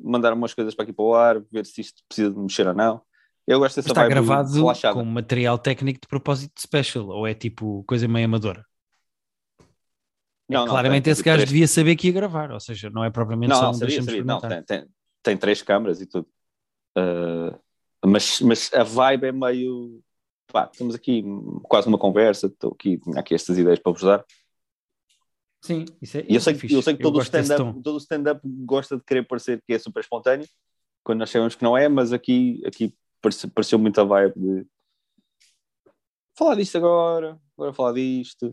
[0.00, 2.74] mandar umas coisas para aqui para o ar, ver se isto precisa de mexer ou
[2.74, 3.02] não.
[3.46, 4.94] Eu gosto dessa Está vibe gravado relaxada.
[4.94, 8.64] com material técnico de propósito special, ou é tipo coisa meio amadora?
[10.52, 12.90] É, Não, não, claramente tem- esse gajo três- devia saber que ia gravar, ou seja,
[12.90, 14.24] não é propriamente Não, só não, um sabia, sabia.
[14.24, 14.86] Não, tem, tem,
[15.22, 16.28] tem três câmaras e tudo.
[16.96, 17.58] Uh,
[18.04, 20.02] mas, mas a vibe é meio.
[20.52, 21.24] Pá, estamos aqui
[21.62, 24.24] quase numa conversa, estou aqui, tinha aqui estas ideias para vos dar.
[25.64, 27.80] Sim, isso é, E eu isso sei, é que- eu sei que todo o stand-up
[28.00, 30.46] stand-up gosta de querer parecer que é super espontâneo,
[31.02, 34.66] quando nós sabemos que não é, mas aqui, aqui parece- pareceu muito a vibe de
[36.36, 38.50] falar disto agora, agora falar disto.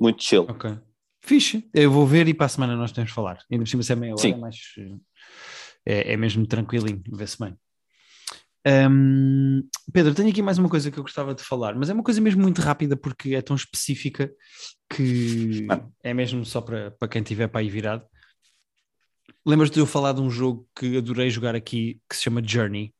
[0.00, 0.42] Muito chill.
[0.48, 0.78] Ok.
[1.22, 1.68] Fixe.
[1.72, 3.38] Eu vou ver e para a semana nós temos de falar.
[3.50, 4.32] Ainda por cima se é meia hora, Sim.
[4.32, 4.56] é mais.
[4.78, 4.96] eh,
[5.86, 7.54] É, é mesmo tranquilinho, vê-se bem.
[8.66, 12.02] Hum, Pedro, tenho aqui mais uma coisa que eu gostava de falar, mas é uma
[12.02, 14.32] coisa mesmo muito rápida porque é tão específica
[14.88, 15.86] que Ah.
[16.02, 18.06] é mesmo só para, para quem tiver para aí virado.
[19.44, 22.94] Lembras-te de eu falar de um jogo que adorei jogar aqui que se chama Journey?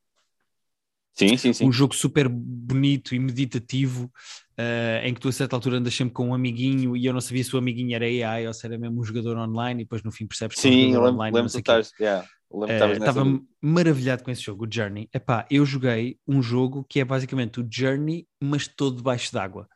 [1.15, 1.65] Sim, sim, sim.
[1.67, 4.11] um jogo super bonito e meditativo,
[4.57, 7.21] eh, em que tu a certa altura andas sempre com um amiguinho e eu não
[7.21, 10.03] sabia se o amiguinho era AI ou se era mesmo um jogador online e depois
[10.03, 11.37] no fim percebes que é um Sim, eu jogador lembro, online.
[11.37, 15.09] lembro não de yeah, lembro Eh, Estava maravilhado com esse jogo, o Journey.
[15.15, 19.69] Epá, eu joguei um jogo que é basicamente o Journey, mas todo debaixo d'água,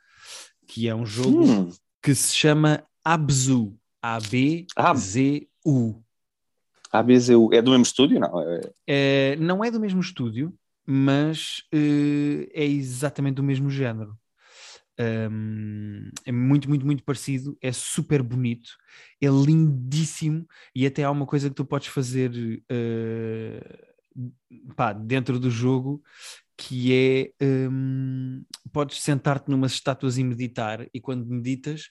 [0.66, 1.70] que é um jogo Hum,
[2.02, 6.02] que se chama Abzu, A-B-Z-U.
[6.92, 7.50] ABZU.
[7.52, 8.20] É do mesmo estúdio?
[8.20, 8.40] Não.
[8.40, 8.60] É...
[8.86, 10.52] É, não é do mesmo estúdio,
[10.90, 14.18] mas eh, é exatamente do mesmo género.
[15.00, 18.70] Um, é muito, muito, muito parecido, é super bonito,
[19.20, 22.32] é lindíssimo e até há uma coisa que tu podes fazer
[22.68, 23.78] eh,
[24.74, 26.02] pá, dentro do jogo
[26.56, 26.92] que
[27.40, 31.90] é hum, podes sentar-te numas estátuas e meditar e quando meditas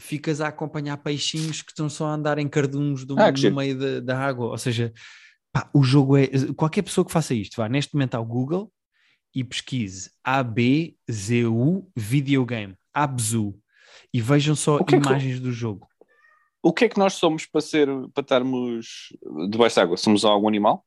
[0.00, 3.78] ficas a acompanhar peixinhos que estão só a andar em carduns do, Ah, no meio
[3.78, 4.92] da, da água, ou seja,
[5.52, 8.72] pá, o jogo é qualquer pessoa que faça isto, vá neste momento ao Google
[9.34, 13.54] e pesquise ABZU videogame, Abzu
[14.12, 15.86] e vejam só que é que- imagens do jogo.
[16.62, 19.08] O que é que nós somos para ser, para estarmos
[19.50, 19.96] debaixo de água?
[19.96, 20.84] Somos algum animal?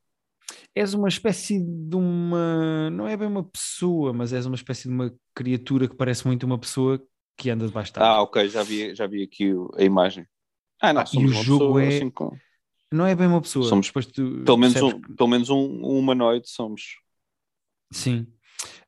[0.73, 2.89] És uma espécie de uma.
[2.91, 6.43] Não é bem uma pessoa, mas és uma espécie de uma criatura que parece muito
[6.45, 7.01] uma pessoa
[7.37, 8.13] que anda debaixo da água.
[8.15, 10.25] Ah, ok, já vi, já vi aqui a imagem.
[10.81, 12.37] Ah, não, Ah, e somos o jogo pessoa, é- assim, com-
[12.95, 13.67] Não é bem uma pessoa.
[13.67, 16.81] Somos depois tu pelo menos, um, pelo menos um, um humanoide somos.
[17.91, 18.27] que- Sim.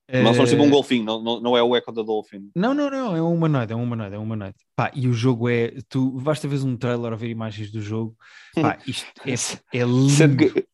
[0.09, 2.49] Nós somos tipo Eh, um golfinho, não, não, não é o eco da Dolphin.
[2.55, 4.55] Não, não, não, é um humanoide, é um humanoide, é um humanoide.
[4.73, 5.73] Pá, e o jogo é.
[5.89, 8.15] Tu basta ver um trailer ou ver imagens do jogo.
[8.55, 10.37] Pá, isto é, é lindo.
[10.53, 10.65] que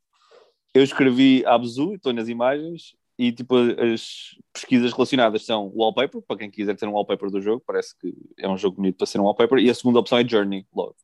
[0.76, 6.52] eu escrevi Abzu, estou nas imagens, e tipo as pesquisas relacionadas são wallpaper, para quem
[6.52, 9.24] quiser ter um wallpaper do jogo, parece que é um jogo bonito para ser um
[9.24, 10.96] wallpaper, e a segunda opção é Journey, logo.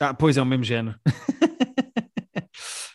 [0.00, 0.98] Ah, pois é o mesmo género.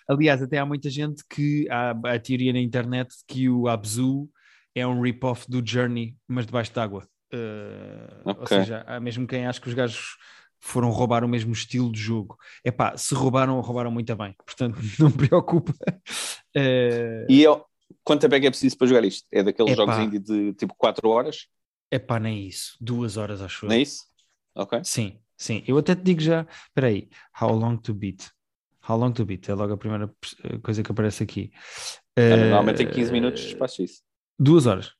[0.10, 4.28] Aliás, até há muita gente que há a teoria na internet que o Abzu
[4.74, 7.08] é um rip-off do Journey, mas debaixo d'água.
[7.34, 8.48] Uh, Ou Ok.
[8.58, 10.17] seja, há mesmo quem acha que os gajos
[10.60, 12.38] foram roubar o mesmo estilo de jogo.
[12.63, 14.34] É pá, se roubaram, roubaram muito bem.
[14.45, 15.74] Portanto, não preocupa.
[16.58, 17.63] Uh, E eu,
[18.04, 19.28] quanto tempo é que é preciso para jogar isto?
[19.32, 19.84] É daqueles Epá.
[19.84, 21.48] jogos indie de tipo 4 horas?
[21.91, 22.76] É pá, nem isso.
[22.82, 23.72] Duas horas, acho eu.
[23.72, 24.06] É isso?
[24.56, 24.80] Ok.
[24.84, 25.63] Sim, sim.
[25.67, 26.45] Eu até te digo já.
[26.67, 27.10] Espera aí.
[27.39, 28.30] How long to beat?
[28.89, 29.47] How long to beat?
[29.49, 30.12] É logo a primeira
[30.63, 31.52] coisa que aparece aqui.
[32.15, 34.02] É, normalmente em 15 minutos faço isso.
[34.38, 34.91] Duas horas.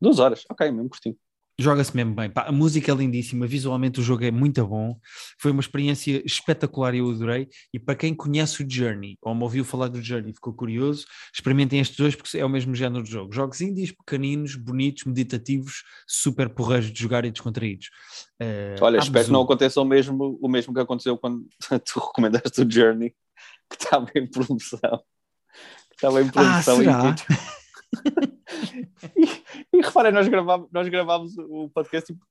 [0.00, 1.16] Duas horas, ok, mesmo curtinho
[1.60, 2.30] joga-se mesmo bem.
[2.30, 4.98] Pá, a música é lindíssima, visualmente o jogo é muito bom.
[5.38, 7.48] Foi uma experiência espetacular e eu adorei.
[7.72, 11.06] E para quem conhece o Journey, ou me ouviu falar do Journey e ficou curioso,
[11.34, 13.32] experimentem estes dois porque é o mesmo género de jogo.
[13.32, 17.90] Jogos indies, pequeninos, bonitos, meditativos, super porreiros de jogar e descontraídos.
[18.40, 21.46] Uh, Olha, espero que não aconteça o mesmo, o mesmo que aconteceu quando
[21.84, 23.14] tu recomendaste o Journey,
[23.68, 25.02] que estava em promoção.
[25.92, 27.16] Estava em ah, promoção ah, será?
[29.72, 32.26] e reparem, nós gravámos, nós gravámos o podcast tipo,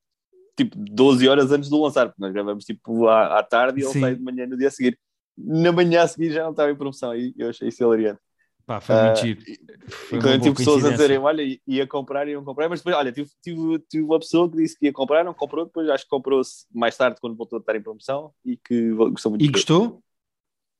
[0.56, 3.92] tipo 12 horas antes do lançar, porque nós gravamos tipo à, à tarde e ele
[3.92, 4.00] Sim.
[4.00, 4.98] sai de manhã no dia a seguir.
[5.36, 8.20] Na manhã a seguir já não estava em promoção e eu achei isso hilariante.
[8.66, 9.40] Pá, foi muito uh, giro.
[9.88, 13.28] Foi então tive pessoas a dizerem, olha, ia comprar, iam comprar, mas depois, olha, tive,
[13.42, 16.66] tive, tive uma pessoa que disse que ia comprar, não comprou, depois acho que comprou-se
[16.72, 19.44] mais tarde quando voltou a estar em promoção e que gostou muito.
[19.44, 20.00] E gostou?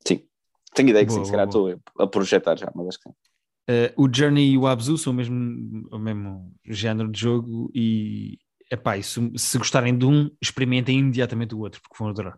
[0.06, 0.22] Sim.
[0.72, 3.14] Tenho ideia que boa, sim, se calhar estou a projetar já, mas acho que sim.
[3.70, 8.36] Uh, o Journey e o Abzu são o mesmo, o mesmo género de jogo e
[8.68, 12.36] epá, isso, se gostarem de um, experimentem imediatamente o outro, porque vão adorar.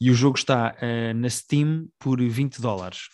[0.00, 3.08] E o jogo está uh, na Steam por 20 dólares.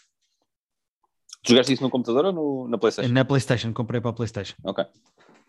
[1.42, 3.12] Tu jogaste isso no computador ou no, na PlayStation?
[3.12, 4.54] Na PlayStation, comprei para a PlayStation.
[4.64, 4.84] Ok.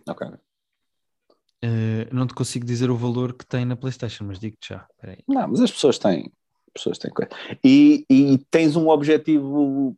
[0.08, 0.28] Ok.
[0.28, 4.86] Uh, não te consigo dizer o valor que tem na PlayStation, mas digo-te já.
[5.26, 6.30] Não, mas as pessoas têm.
[6.74, 7.32] Pessoas têm coisa.
[7.64, 9.96] E, e tens um objetivo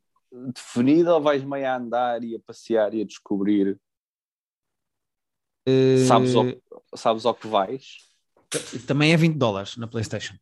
[0.53, 3.79] definida ou vais meio a andar e a passear e a descobrir?
[5.67, 6.05] Uh...
[6.07, 6.45] Sabes, ao,
[6.95, 7.97] sabes ao que vais?
[8.87, 10.35] Também é 20 dólares na PlayStation.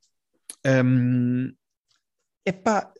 [0.65, 1.53] Um,
[2.45, 2.91] epá,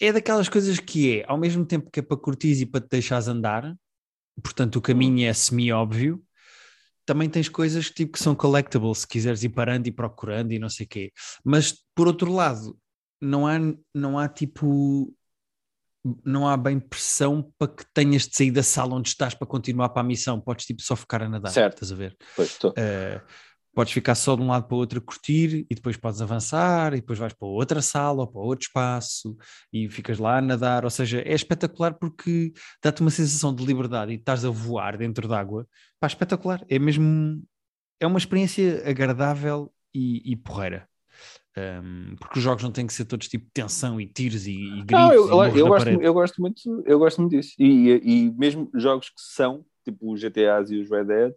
[0.00, 2.88] é daquelas coisas que é, ao mesmo tempo que é para curtir e para te
[2.90, 3.76] deixares andar,
[4.42, 6.22] portanto o caminho é semi-óbvio,
[7.04, 10.68] também tens coisas tipo, que são collectibles, se quiseres ir parando e procurando e não
[10.68, 11.12] sei o quê.
[11.42, 12.78] Mas, por outro lado,
[13.20, 13.58] não há,
[13.94, 15.14] não há tipo
[16.24, 19.88] não há bem pressão para que tenhas de sair da sala onde estás para continuar
[19.90, 20.40] para a missão.
[20.40, 21.50] Podes tipo só ficar a nadar.
[21.50, 21.74] Certo.
[21.74, 22.16] Estás a ver?
[22.36, 23.20] Pois, uh,
[23.74, 26.94] podes ficar só de um lado para o outro a curtir e depois podes avançar
[26.94, 29.36] e depois vais para outra sala ou para outro espaço
[29.72, 30.84] e ficas lá a nadar.
[30.84, 35.28] Ou seja, é espetacular porque dá-te uma sensação de liberdade e estás a voar dentro
[35.28, 35.66] d'água.
[36.00, 36.64] Pá, espetacular.
[36.68, 37.42] É mesmo.
[38.00, 40.88] É uma experiência agradável e, e porreira.
[41.56, 44.82] Um, porque os jogos não têm que ser todos tipo tensão e tiros e, e
[44.82, 44.92] gritos.
[44.92, 47.54] Não, eu, eu, eu gosto, eu, gosto, muito, eu gosto muito disso.
[47.58, 51.34] E, e, e, mesmo jogos que são, tipo os GTAs e os Red Dead,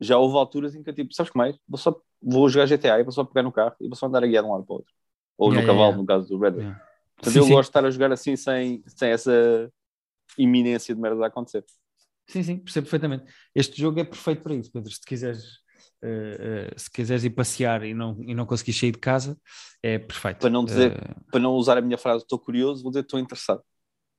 [0.00, 1.56] já houve alturas em que eu tipo, sabes que mais?
[1.66, 4.22] Vou, só, vou jogar GTA e vou só pegar no carro e vou só andar
[4.22, 4.92] a guiar de um lado para o outro.
[5.38, 6.02] Ou yeah, no cavalo, yeah.
[6.02, 6.60] no caso do Red Dead.
[6.62, 6.84] Yeah.
[7.16, 7.52] Portanto, sim, eu sim.
[7.52, 9.72] gosto de estar a jogar assim sem, sem essa
[10.36, 11.64] iminência de merda a acontecer.
[12.26, 13.24] Sim, sim, percebo perfeitamente.
[13.54, 14.90] Este jogo é perfeito para isso, Pedro.
[14.90, 15.60] Se quiseres
[16.02, 19.36] Uh, uh, se quiseres ir passear e não, e não conseguir sair de casa,
[19.82, 20.40] é perfeito.
[20.40, 21.30] Para não, dizer, uh...
[21.30, 23.62] para não usar a minha frase estou curioso, vou dizer estou interessado.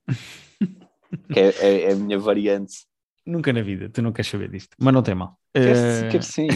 [1.32, 2.86] que é, é, é, a minha variante.
[3.24, 5.38] Nunca na vida, tu não queres saber disto, mas não tem mal.
[5.54, 6.48] Quer, quer sim.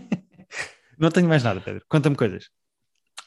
[0.98, 1.84] não tenho mais nada, Pedro.
[1.88, 2.48] Conta-me coisas.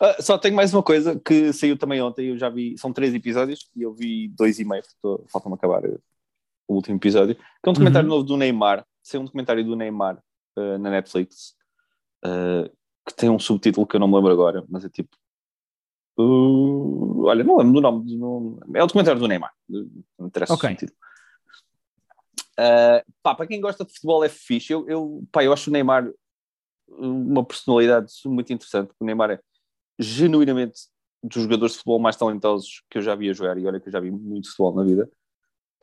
[0.02, 2.30] Uh, só tenho mais uma coisa que saiu também ontem.
[2.30, 4.84] Eu já vi, são três episódios e eu vi dois e meio,
[5.28, 7.36] falta-me acabar o último episódio.
[7.36, 8.16] Que é um documentário uhum.
[8.16, 8.86] novo do Neymar.
[9.02, 10.18] Saiu um documentário do Neymar
[10.58, 11.56] uh, na Netflix
[12.26, 12.70] uh,
[13.06, 15.16] que tem um subtítulo que eu não me lembro agora, mas é tipo.
[16.18, 18.60] Uh, olha, não lembro do nome.
[18.76, 19.54] É o documentário do Neymar.
[19.68, 20.70] Não interessa okay.
[20.70, 21.00] o subtítulo.
[22.54, 24.72] Uh, pá, para quem gosta de futebol é fixe.
[24.72, 26.10] Eu, eu, pá, eu acho o Neymar
[26.88, 28.92] uma personalidade muito interessante.
[29.00, 29.40] O Neymar é
[29.98, 30.82] genuinamente
[31.24, 33.58] dos jogadores de futebol mais talentosos que eu já vi a jogar.
[33.58, 35.10] E olha que eu já vi muito futebol na vida.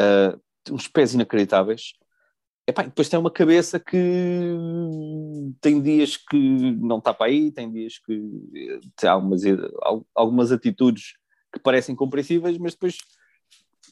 [0.00, 0.40] Uh,
[0.72, 1.94] uns pés inacreditáveis.
[2.70, 3.98] Epá, depois tem uma cabeça que
[5.60, 6.36] tem dias que
[6.80, 9.42] não está para aí, tem dias que tem algumas,
[10.14, 11.14] algumas atitudes
[11.52, 12.98] que parecem compreensíveis, mas depois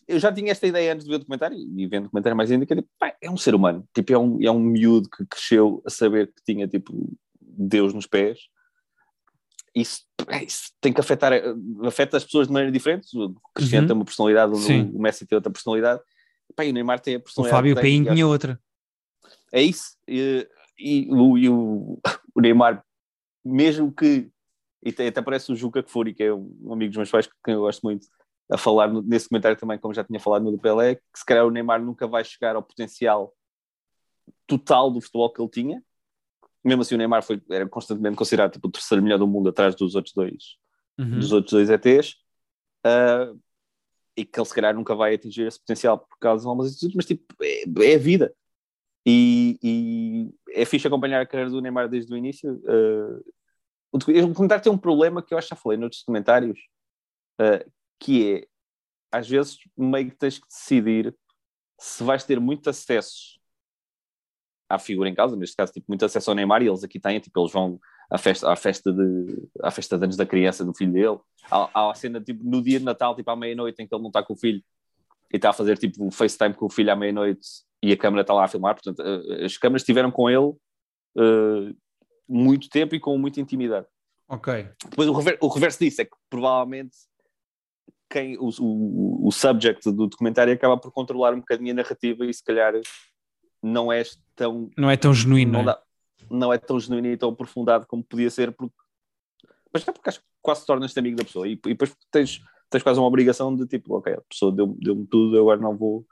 [0.07, 2.53] eu já tinha esta ideia antes de ver o documentário e vendo o documentário mais
[2.53, 5.11] ainda, que é, tipo, pá, é um ser humano, tipo, é um, é um miúdo
[5.11, 6.95] que cresceu a saber que tinha tipo
[7.41, 8.39] Deus nos pés.
[9.75, 10.03] Isso,
[10.47, 11.33] isso tem que afetar,
[11.85, 13.09] afeta as pessoas de maneira diferente.
[13.19, 13.89] O Cristiano uhum.
[13.89, 16.01] tem uma personalidade, o Messi tem outra personalidade.
[16.55, 17.57] Pá, e o Neymar tem a personalidade.
[17.57, 18.61] O Fábio Paim tinha outra.
[19.53, 19.97] É isso.
[20.07, 21.99] E, e, o, e o,
[22.35, 22.85] o, Neymar,
[23.45, 24.31] mesmo que.
[24.83, 27.51] E até, até parece o Juca Kfouri, que é um amigo dos meus pais, que
[27.51, 28.07] eu gosto muito,
[28.51, 31.45] a falar nesse comentário também, como já tinha falado no do Pelé, que se calhar
[31.45, 33.35] o Neymar nunca vai chegar ao potencial
[34.47, 35.85] total do futebol que ele tinha.
[36.65, 39.75] Mesmo assim, o Neymar foi, era constantemente considerado tipo, o terceiro melhor do mundo atrás
[39.75, 40.57] dos outros dois,
[40.99, 41.19] uhum.
[41.19, 42.15] dos outros dois ETs.
[42.87, 43.39] Uh,
[44.17, 46.97] e que ele se calhar nunca vai atingir esse potencial por causa de algumas atitudes,
[46.97, 48.35] mas tipo, é, é a vida.
[49.07, 52.55] E, e, é fixe acompanhar a carreira do Neymar desde o início.
[52.65, 53.25] Uh,
[53.93, 56.59] o documentário tem um problema que eu acho que já falei noutros documentários,
[57.41, 58.47] uh, que é,
[59.11, 61.15] às vezes, meio que tens que decidir
[61.79, 63.39] se vais ter muito acesso
[64.69, 67.19] à figura em causa, neste caso, tipo, muito acesso ao Neymar, e eles aqui têm,
[67.21, 67.81] tipo, eles vão
[68.11, 71.19] à festa, à festa, de, à festa de anos da criança do filho dele,
[71.51, 74.03] há, há a cena, tipo, no dia de Natal, tipo, à meia-noite, em que ele
[74.03, 74.63] não está com o filho,
[75.33, 77.47] e está a fazer, tipo, um FaceTime com o filho à meia-noite,
[77.83, 80.39] e a câmera está lá a filmar, portanto, uh, as câmeras estiveram com ele
[81.17, 81.77] uh,
[82.29, 83.87] muito tempo e com muita intimidade.
[84.29, 84.69] Ok.
[84.91, 86.97] Depois o, rever, o reverso disso é que provavelmente
[88.11, 92.35] quem, o, o, o subject do documentário acaba por controlar um bocadinho a narrativa e
[92.35, 92.75] se calhar
[93.63, 94.03] não é
[94.35, 94.71] tão.
[94.77, 95.53] Não é tão genuíno.
[95.53, 95.65] Não, é?
[95.65, 95.83] dá,
[96.31, 98.77] não é tão genuíno e tão aprofundado como podia ser, porque,
[99.73, 102.83] mas é porque acho que quase tornas-te amigo da pessoa e, e depois tens, tens
[102.83, 106.07] quase uma obrigação de tipo, ok, a pessoa deu-me deu tudo, eu agora não vou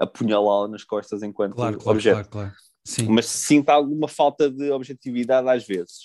[0.00, 2.14] apunhalá-la nas costas enquanto claro, claro, objeto.
[2.14, 2.52] Claro, claro.
[2.82, 3.08] Sim.
[3.08, 5.98] Mas sinto alguma falta de objetividade às vezes.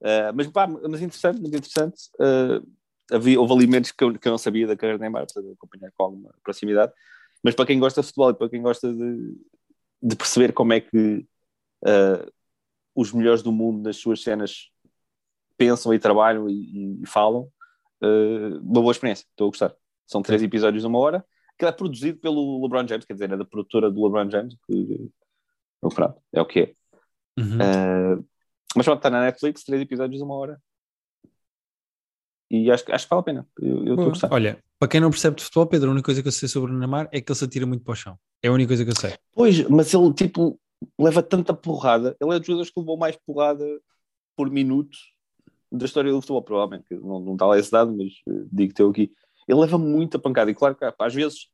[0.00, 2.08] Uh, mas, pá, mas interessante, muito interessante.
[2.14, 2.66] Uh,
[3.12, 5.92] havia, houve alimentos que eu, que eu não sabia da carreira de Neymar, para acompanhar
[5.94, 6.92] com alguma proximidade.
[7.42, 9.36] Mas para quem gosta de futebol e para quem gosta de,
[10.02, 11.26] de perceber como é que
[11.84, 12.32] uh,
[12.94, 14.70] os melhores do mundo nas suas cenas
[15.58, 17.50] pensam e trabalham e, e falam,
[18.00, 19.24] uma boa experiência.
[19.30, 19.74] Estou a gostar.
[20.06, 21.24] São três episódios de uma hora.
[21.58, 25.10] Que é produzido pelo LeBron James, quer dizer, é da produtora do LeBron James, que
[25.94, 26.74] pronto, é o que é.
[27.38, 27.56] Uhum.
[27.56, 28.26] Uh,
[28.74, 30.60] mas pronto, está na Netflix, três episódios, uma hora.
[32.50, 33.48] E acho, acho que vale a pena.
[33.60, 36.32] Eu, eu Olha, para quem não percebe de futebol, Pedro, a única coisa que eu
[36.32, 38.18] sei sobre o Neymar é que ele se atira muito para o chão.
[38.42, 39.14] É a única coisa que eu sei.
[39.32, 40.60] Pois, mas ele tipo
[40.98, 42.16] leva tanta porrada.
[42.20, 43.64] Ele é dos jogadores que levou mais porrada
[44.36, 44.96] por minuto
[45.72, 46.86] da história do futebol, provavelmente.
[46.90, 49.12] Não, não está lá esse dado, mas uh, digo-te eu aqui.
[49.46, 50.50] Ele leva muita pancada.
[50.50, 51.48] E claro que às vezes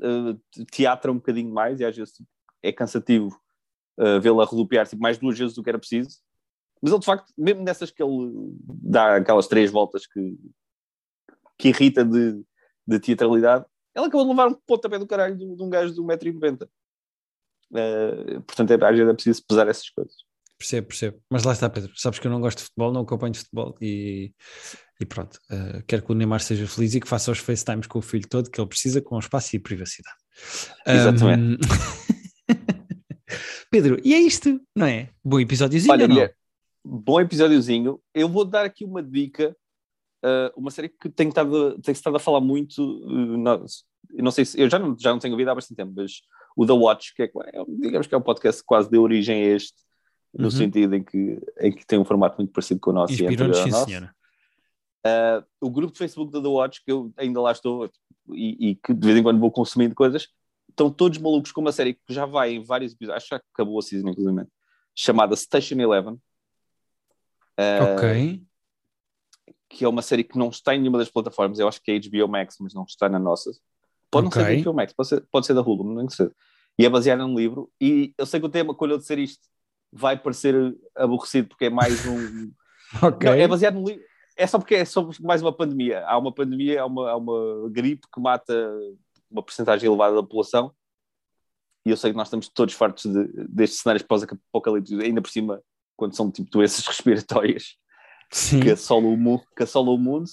[0.00, 2.14] uh, teatra um bocadinho mais e às vezes
[2.62, 3.38] é cansativo
[3.98, 6.18] uh, vê-lo a rodopiar tipo, mais duas vezes do que era preciso.
[6.80, 8.30] Mas ele, de facto, mesmo nessas que ele
[8.66, 10.38] dá aquelas três voltas que,
[11.58, 12.42] que irrita de,
[12.86, 13.64] de teatralidade,
[13.94, 16.68] ele acabou de levar um pontapé do caralho de, de um gajo de 1,90m.
[17.70, 20.14] Uh, portanto, é, às vezes é preciso pesar essas coisas.
[20.58, 21.22] Percebo, percebo.
[21.30, 21.92] Mas lá está, Pedro.
[21.96, 24.32] Sabes que eu não gosto de futebol, não acompanho futebol e,
[25.00, 25.38] e pronto.
[25.50, 28.28] Uh, quero que o Neymar seja feliz e que faça os FaceTimes com o filho
[28.28, 30.16] todo que ele precisa, com espaço e privacidade.
[30.86, 31.66] Exatamente.
[31.66, 32.04] Um...
[33.70, 35.10] Pedro, e é isto, não é?
[35.24, 36.28] Bom episódiozinho, Olha, não?
[36.84, 38.00] bom episódiozinho.
[38.14, 39.56] Eu vou dar aqui uma dica,
[40.24, 43.64] uh, uma série que tenho estado, tenho estado a falar muito, uh, não,
[44.12, 46.22] não sei se, eu já não, já não tenho ouvido há bastante tempo, mas
[46.56, 49.42] o The Watch, que é, é digamos que é um podcast que quase deu origem
[49.42, 49.82] a este,
[50.32, 50.50] no uhum.
[50.50, 53.12] sentido em que, em que tem um formato muito parecido com o nosso.
[53.12, 54.14] Inspirou-nos, sim, senhora.
[55.06, 57.90] Uh, o grupo de Facebook da The Watch, que eu ainda lá estou
[58.30, 60.28] e, e, que de vez em quando vou consumindo coisas,
[60.70, 63.78] estão todos malucos com uma série que já vai em vários episódios, acho que acabou
[63.78, 64.46] a season, inclusive,
[64.94, 66.14] chamada Station Eleven.
[67.58, 68.42] Uh, ok.
[69.68, 71.98] Que é uma série que não está em nenhuma das plataformas, eu acho que é
[71.98, 73.50] HBO Max, mas não está na nossa.
[74.10, 74.42] Pode okay.
[74.42, 76.30] não ser HBO Max, pode ser, pode ser da Hulu, não sei.
[76.78, 79.46] E é baseada num livro, e eu sei que o tema, quando eu disser isto,
[79.92, 82.50] vai parecer aborrecido, porque é mais um.
[83.02, 83.30] ok.
[83.30, 84.02] Não, é baseado num livro.
[84.36, 86.04] É só porque é sobre mais uma pandemia.
[86.06, 88.54] Há uma pandemia, há uma, há uma gripe que mata
[89.30, 90.74] uma porcentagem elevada da população,
[91.86, 95.62] e eu sei que nós estamos todos fartos de, destes cenários pós-apocalípticos, ainda por cima,
[95.96, 97.76] quando são tipo doenças respiratórias
[98.30, 98.60] Sim.
[98.60, 100.30] que assolam o, o mundo.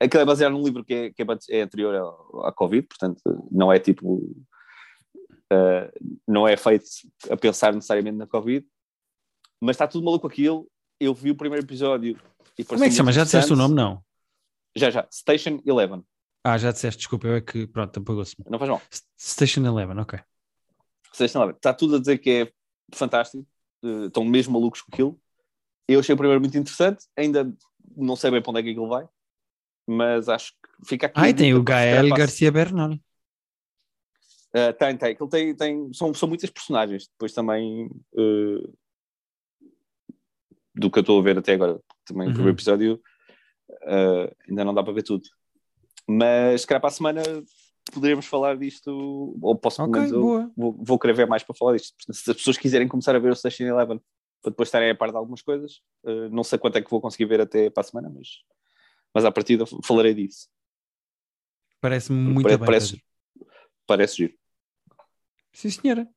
[0.00, 1.94] Aquilo é baseado num livro que é, que é, é anterior
[2.44, 4.16] à Covid, portanto, não é tipo.
[5.52, 6.86] Uh, não é feito
[7.30, 8.66] a pensar necessariamente na Covid,
[9.60, 10.66] mas está tudo maluco aquilo.
[10.98, 12.18] Eu vi o primeiro episódio.
[12.66, 13.12] Como é que se chama?
[13.12, 13.74] Já disseste o nome?
[13.74, 14.02] Não.
[14.76, 15.06] Já, já.
[15.10, 16.04] Station Eleven.
[16.44, 18.34] Ah, já disseste, desculpa, eu é que, pronto, apagou-se.
[18.48, 18.82] Não faz mal.
[19.18, 20.18] Station Eleven, ok.
[21.14, 21.56] Station Eleven.
[21.56, 22.52] Está tudo a dizer que é
[22.92, 23.46] fantástico,
[23.84, 25.20] uh, estão mesmo malucos com aquilo.
[25.86, 27.52] Eu achei o primeiro muito interessante, ainda
[27.96, 29.06] não sei bem para onde é que aquilo vai,
[29.86, 31.20] mas acho que fica aqui.
[31.20, 32.92] Ah, e tem o Gael Garcia Bernal.
[34.54, 35.16] Uh, tem, tem.
[35.18, 37.08] Ele tem, tem são, são muitas personagens.
[37.08, 38.78] Depois também uh,
[40.74, 41.80] do que eu estou a ver até agora.
[42.04, 42.30] Também uhum.
[42.30, 43.00] o primeiro episódio
[43.70, 45.28] uh, ainda não dá para ver tudo.
[46.08, 47.22] Mas, se calhar, para a semana
[47.92, 51.94] poderemos falar disto, ou posso, okay, vou, vou querer ver mais para falar disto.
[52.10, 54.00] Se as pessoas quiserem começar a ver o Station Eleven
[54.40, 57.00] para depois estarem a par de algumas coisas, uh, não sei quanto é que vou
[57.00, 58.28] conseguir ver até para a semana, mas,
[59.14, 60.48] mas à partida falarei disso.
[61.80, 62.66] Parece-me muito parece, bem.
[62.66, 63.04] Parece,
[63.86, 64.34] parece giro.
[65.52, 66.08] Sim, senhora.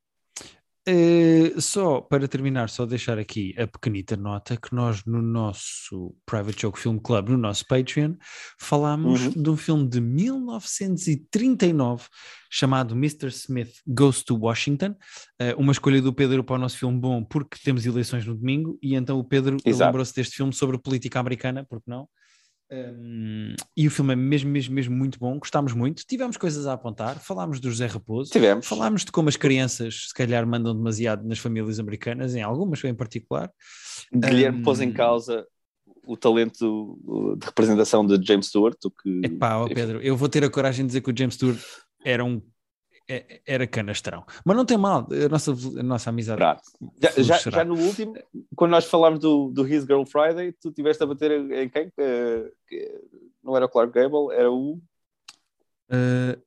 [0.88, 6.62] Uh, só para terminar, só deixar aqui a pequenita nota que nós no nosso Private
[6.62, 8.14] Joke Film Club, no nosso Patreon,
[8.60, 9.32] falámos uhum.
[9.32, 12.04] de um filme de 1939
[12.52, 13.30] chamado Mr.
[13.30, 14.96] Smith Goes to Washington,
[15.42, 18.78] uh, uma escolha do Pedro para o nosso filme bom porque temos eleições no domingo
[18.80, 22.08] e então o Pedro lembrou-se deste filme sobre política americana, porque não?
[22.72, 25.38] Um, e o filme é mesmo, mesmo, mesmo muito bom.
[25.38, 26.04] Gostámos muito.
[26.08, 27.20] Tivemos coisas a apontar.
[27.20, 28.32] Falámos do José Raposo.
[28.32, 28.66] Tivemos.
[28.66, 32.96] Falámos de como as crianças, se calhar, mandam demasiado nas famílias americanas, em algumas em
[32.96, 33.52] particular.
[34.14, 35.46] Guilherme Um, pôs em causa
[36.06, 36.98] o talento
[37.40, 40.86] de representação de James Stewart, o que Epá, ó Pedro, eu vou ter a coragem
[40.86, 41.60] de dizer que o James Stewart
[42.04, 42.42] era um.
[43.08, 46.40] É- Era canastrão, mas não tem mal, a nossa, a nossa amizade.
[46.40, 46.60] Já,
[47.18, 48.16] já, já no último,
[48.56, 51.92] quando nós falámos do, do His Girl Friday, tu tiveste a bater em quem?
[51.92, 53.02] Que
[53.44, 54.82] não era o Clark Gable, era o.
[55.90, 56.42] Uh,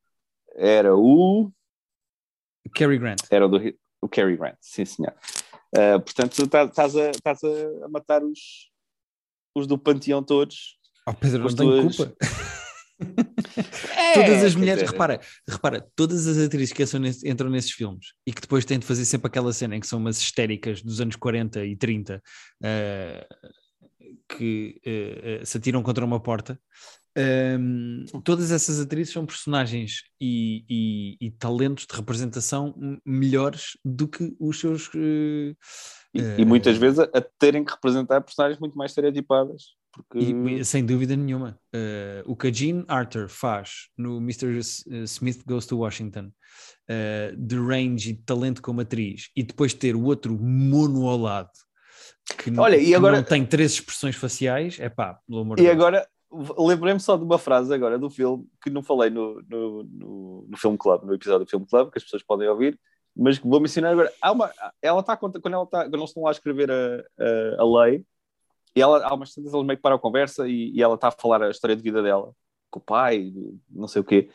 [0.57, 1.53] Era o.
[2.75, 3.21] Cary Grant.
[3.31, 3.61] Era o, do,
[4.03, 5.15] o Cary Grant, sim senhor.
[5.75, 7.11] Eh, portanto, tá- estás a,
[7.85, 8.71] a, matar os,
[9.55, 10.79] os do panteão todos.
[11.07, 12.17] Oh, Pedro, não tenho tuas- culpa.
[13.97, 17.71] É, todas as mulheres, dizer, repara, repara, todas as atrizes que entram, nesse- entram nesses
[17.73, 20.83] filmes e que depois têm de fazer sempre aquela cena em que são umas histéricas
[20.83, 22.23] dos anos 40 e 30
[22.63, 23.27] eh,
[24.29, 26.59] que eh, se atiram contra uma porta.
[27.17, 32.75] Ehm, todas essas atrizes são personagens e, e- e talentos de representação
[33.05, 34.89] melhores do que os seus.
[34.95, 35.55] eh,
[36.15, 39.77] E, e muitas vezes a terem que representar personagens muito mais estereotipadas.
[39.93, 40.19] Porque...
[40.19, 41.59] E, sem dúvida nenhuma.
[41.75, 44.59] Uh, o que a Jean Arthur faz no Mr.
[44.59, 46.31] Uh, Smith Goes to Washington,
[46.89, 51.17] uh, de range e de talento como atriz, e depois ter o outro mono ao
[51.17, 51.51] lado,
[52.37, 55.63] que, Olha, e que agora- não tem três expressões faciais, é pá, pelo amor de
[55.63, 55.77] E Deus.
[55.77, 56.07] agora,
[56.59, 60.57] lembrei-me só de uma frase agora do filme que não falei no, no, no, no
[60.59, 62.79] Film Club, no episódio do Film Club, que as pessoas podem ouvir,
[63.17, 64.13] mas que vou mencionar agora.
[64.21, 66.75] Há uma, ela está quando, ela está, quando eles estão lá a escrever a,
[67.19, 68.05] a, a lei,
[68.75, 71.09] e ela, há umas tantas, eles meio que param a conversa e, e ela está
[71.09, 72.35] a falar a história de vida dela,
[72.71, 73.33] com o pai,
[73.71, 74.31] não sei o quê.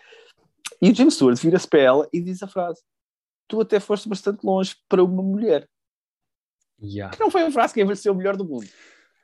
[0.81, 2.81] E o James Stewart vira-se para ela e diz a frase:
[3.47, 5.69] Tu até foste bastante longe para uma mulher.
[6.81, 7.15] Yeah.
[7.15, 8.67] Que não foi a frase que envelheceu o melhor do mundo.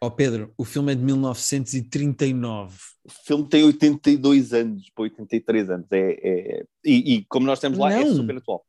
[0.02, 2.78] Ó Pedro, o filme é de 1939.
[3.04, 5.88] O filme tem 82 anos, para 83 anos.
[5.92, 6.12] É,
[6.60, 8.16] é- E, e como nós temos lá, é Não.
[8.16, 8.66] super atual.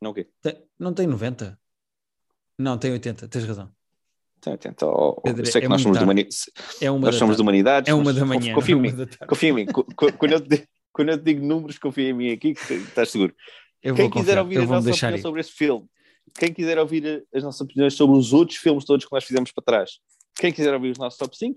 [0.00, 0.28] Não o quê?
[0.42, 1.58] Tem- não tem 90?
[2.58, 3.72] Não, tem 80, tens razão.
[4.52, 4.86] 80.
[4.86, 6.28] Oh, Pedro, sei que é nós somos, de humani-
[6.80, 7.88] É uma nós somos de humanidades.
[7.88, 8.54] É uma da manhã.
[8.54, 9.06] Confia em é mim.
[9.26, 9.66] Confia em mim.
[9.66, 13.10] Quando eu, te, digo- quando eu te digo números, confia em mim aqui, que estás
[13.10, 13.34] seguro.
[13.82, 15.20] Eu Quem quiser confiar, ouvir a nossa opinião ir.
[15.22, 15.86] sobre este filme,
[16.38, 19.62] quem quiser ouvir as nossas opiniões sobre os outros filmes todos que nós fizemos para
[19.64, 19.98] trás,
[20.36, 21.54] quem quiser ouvir os nossos top 5,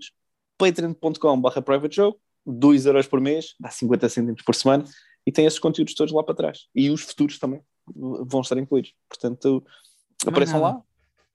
[0.58, 4.84] patreon.com.br private show, 2 euros por mês, dá 50 cêntimos por semana,
[5.26, 6.66] e tem esses conteúdos todos lá para trás.
[6.74, 7.62] E os futuros também
[7.94, 8.92] vão estar incluídos.
[9.08, 9.64] Portanto,
[10.26, 10.80] apareçam lá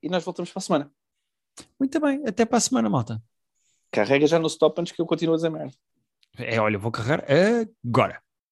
[0.02, 0.92] e nós voltamos para a semana.
[1.78, 3.22] Muito bem, até para a semana, malta.
[3.90, 5.72] Carrega já no stop antes que eu continue a dizer merda.
[6.38, 7.24] É, olha, vou carregar
[7.84, 8.23] agora.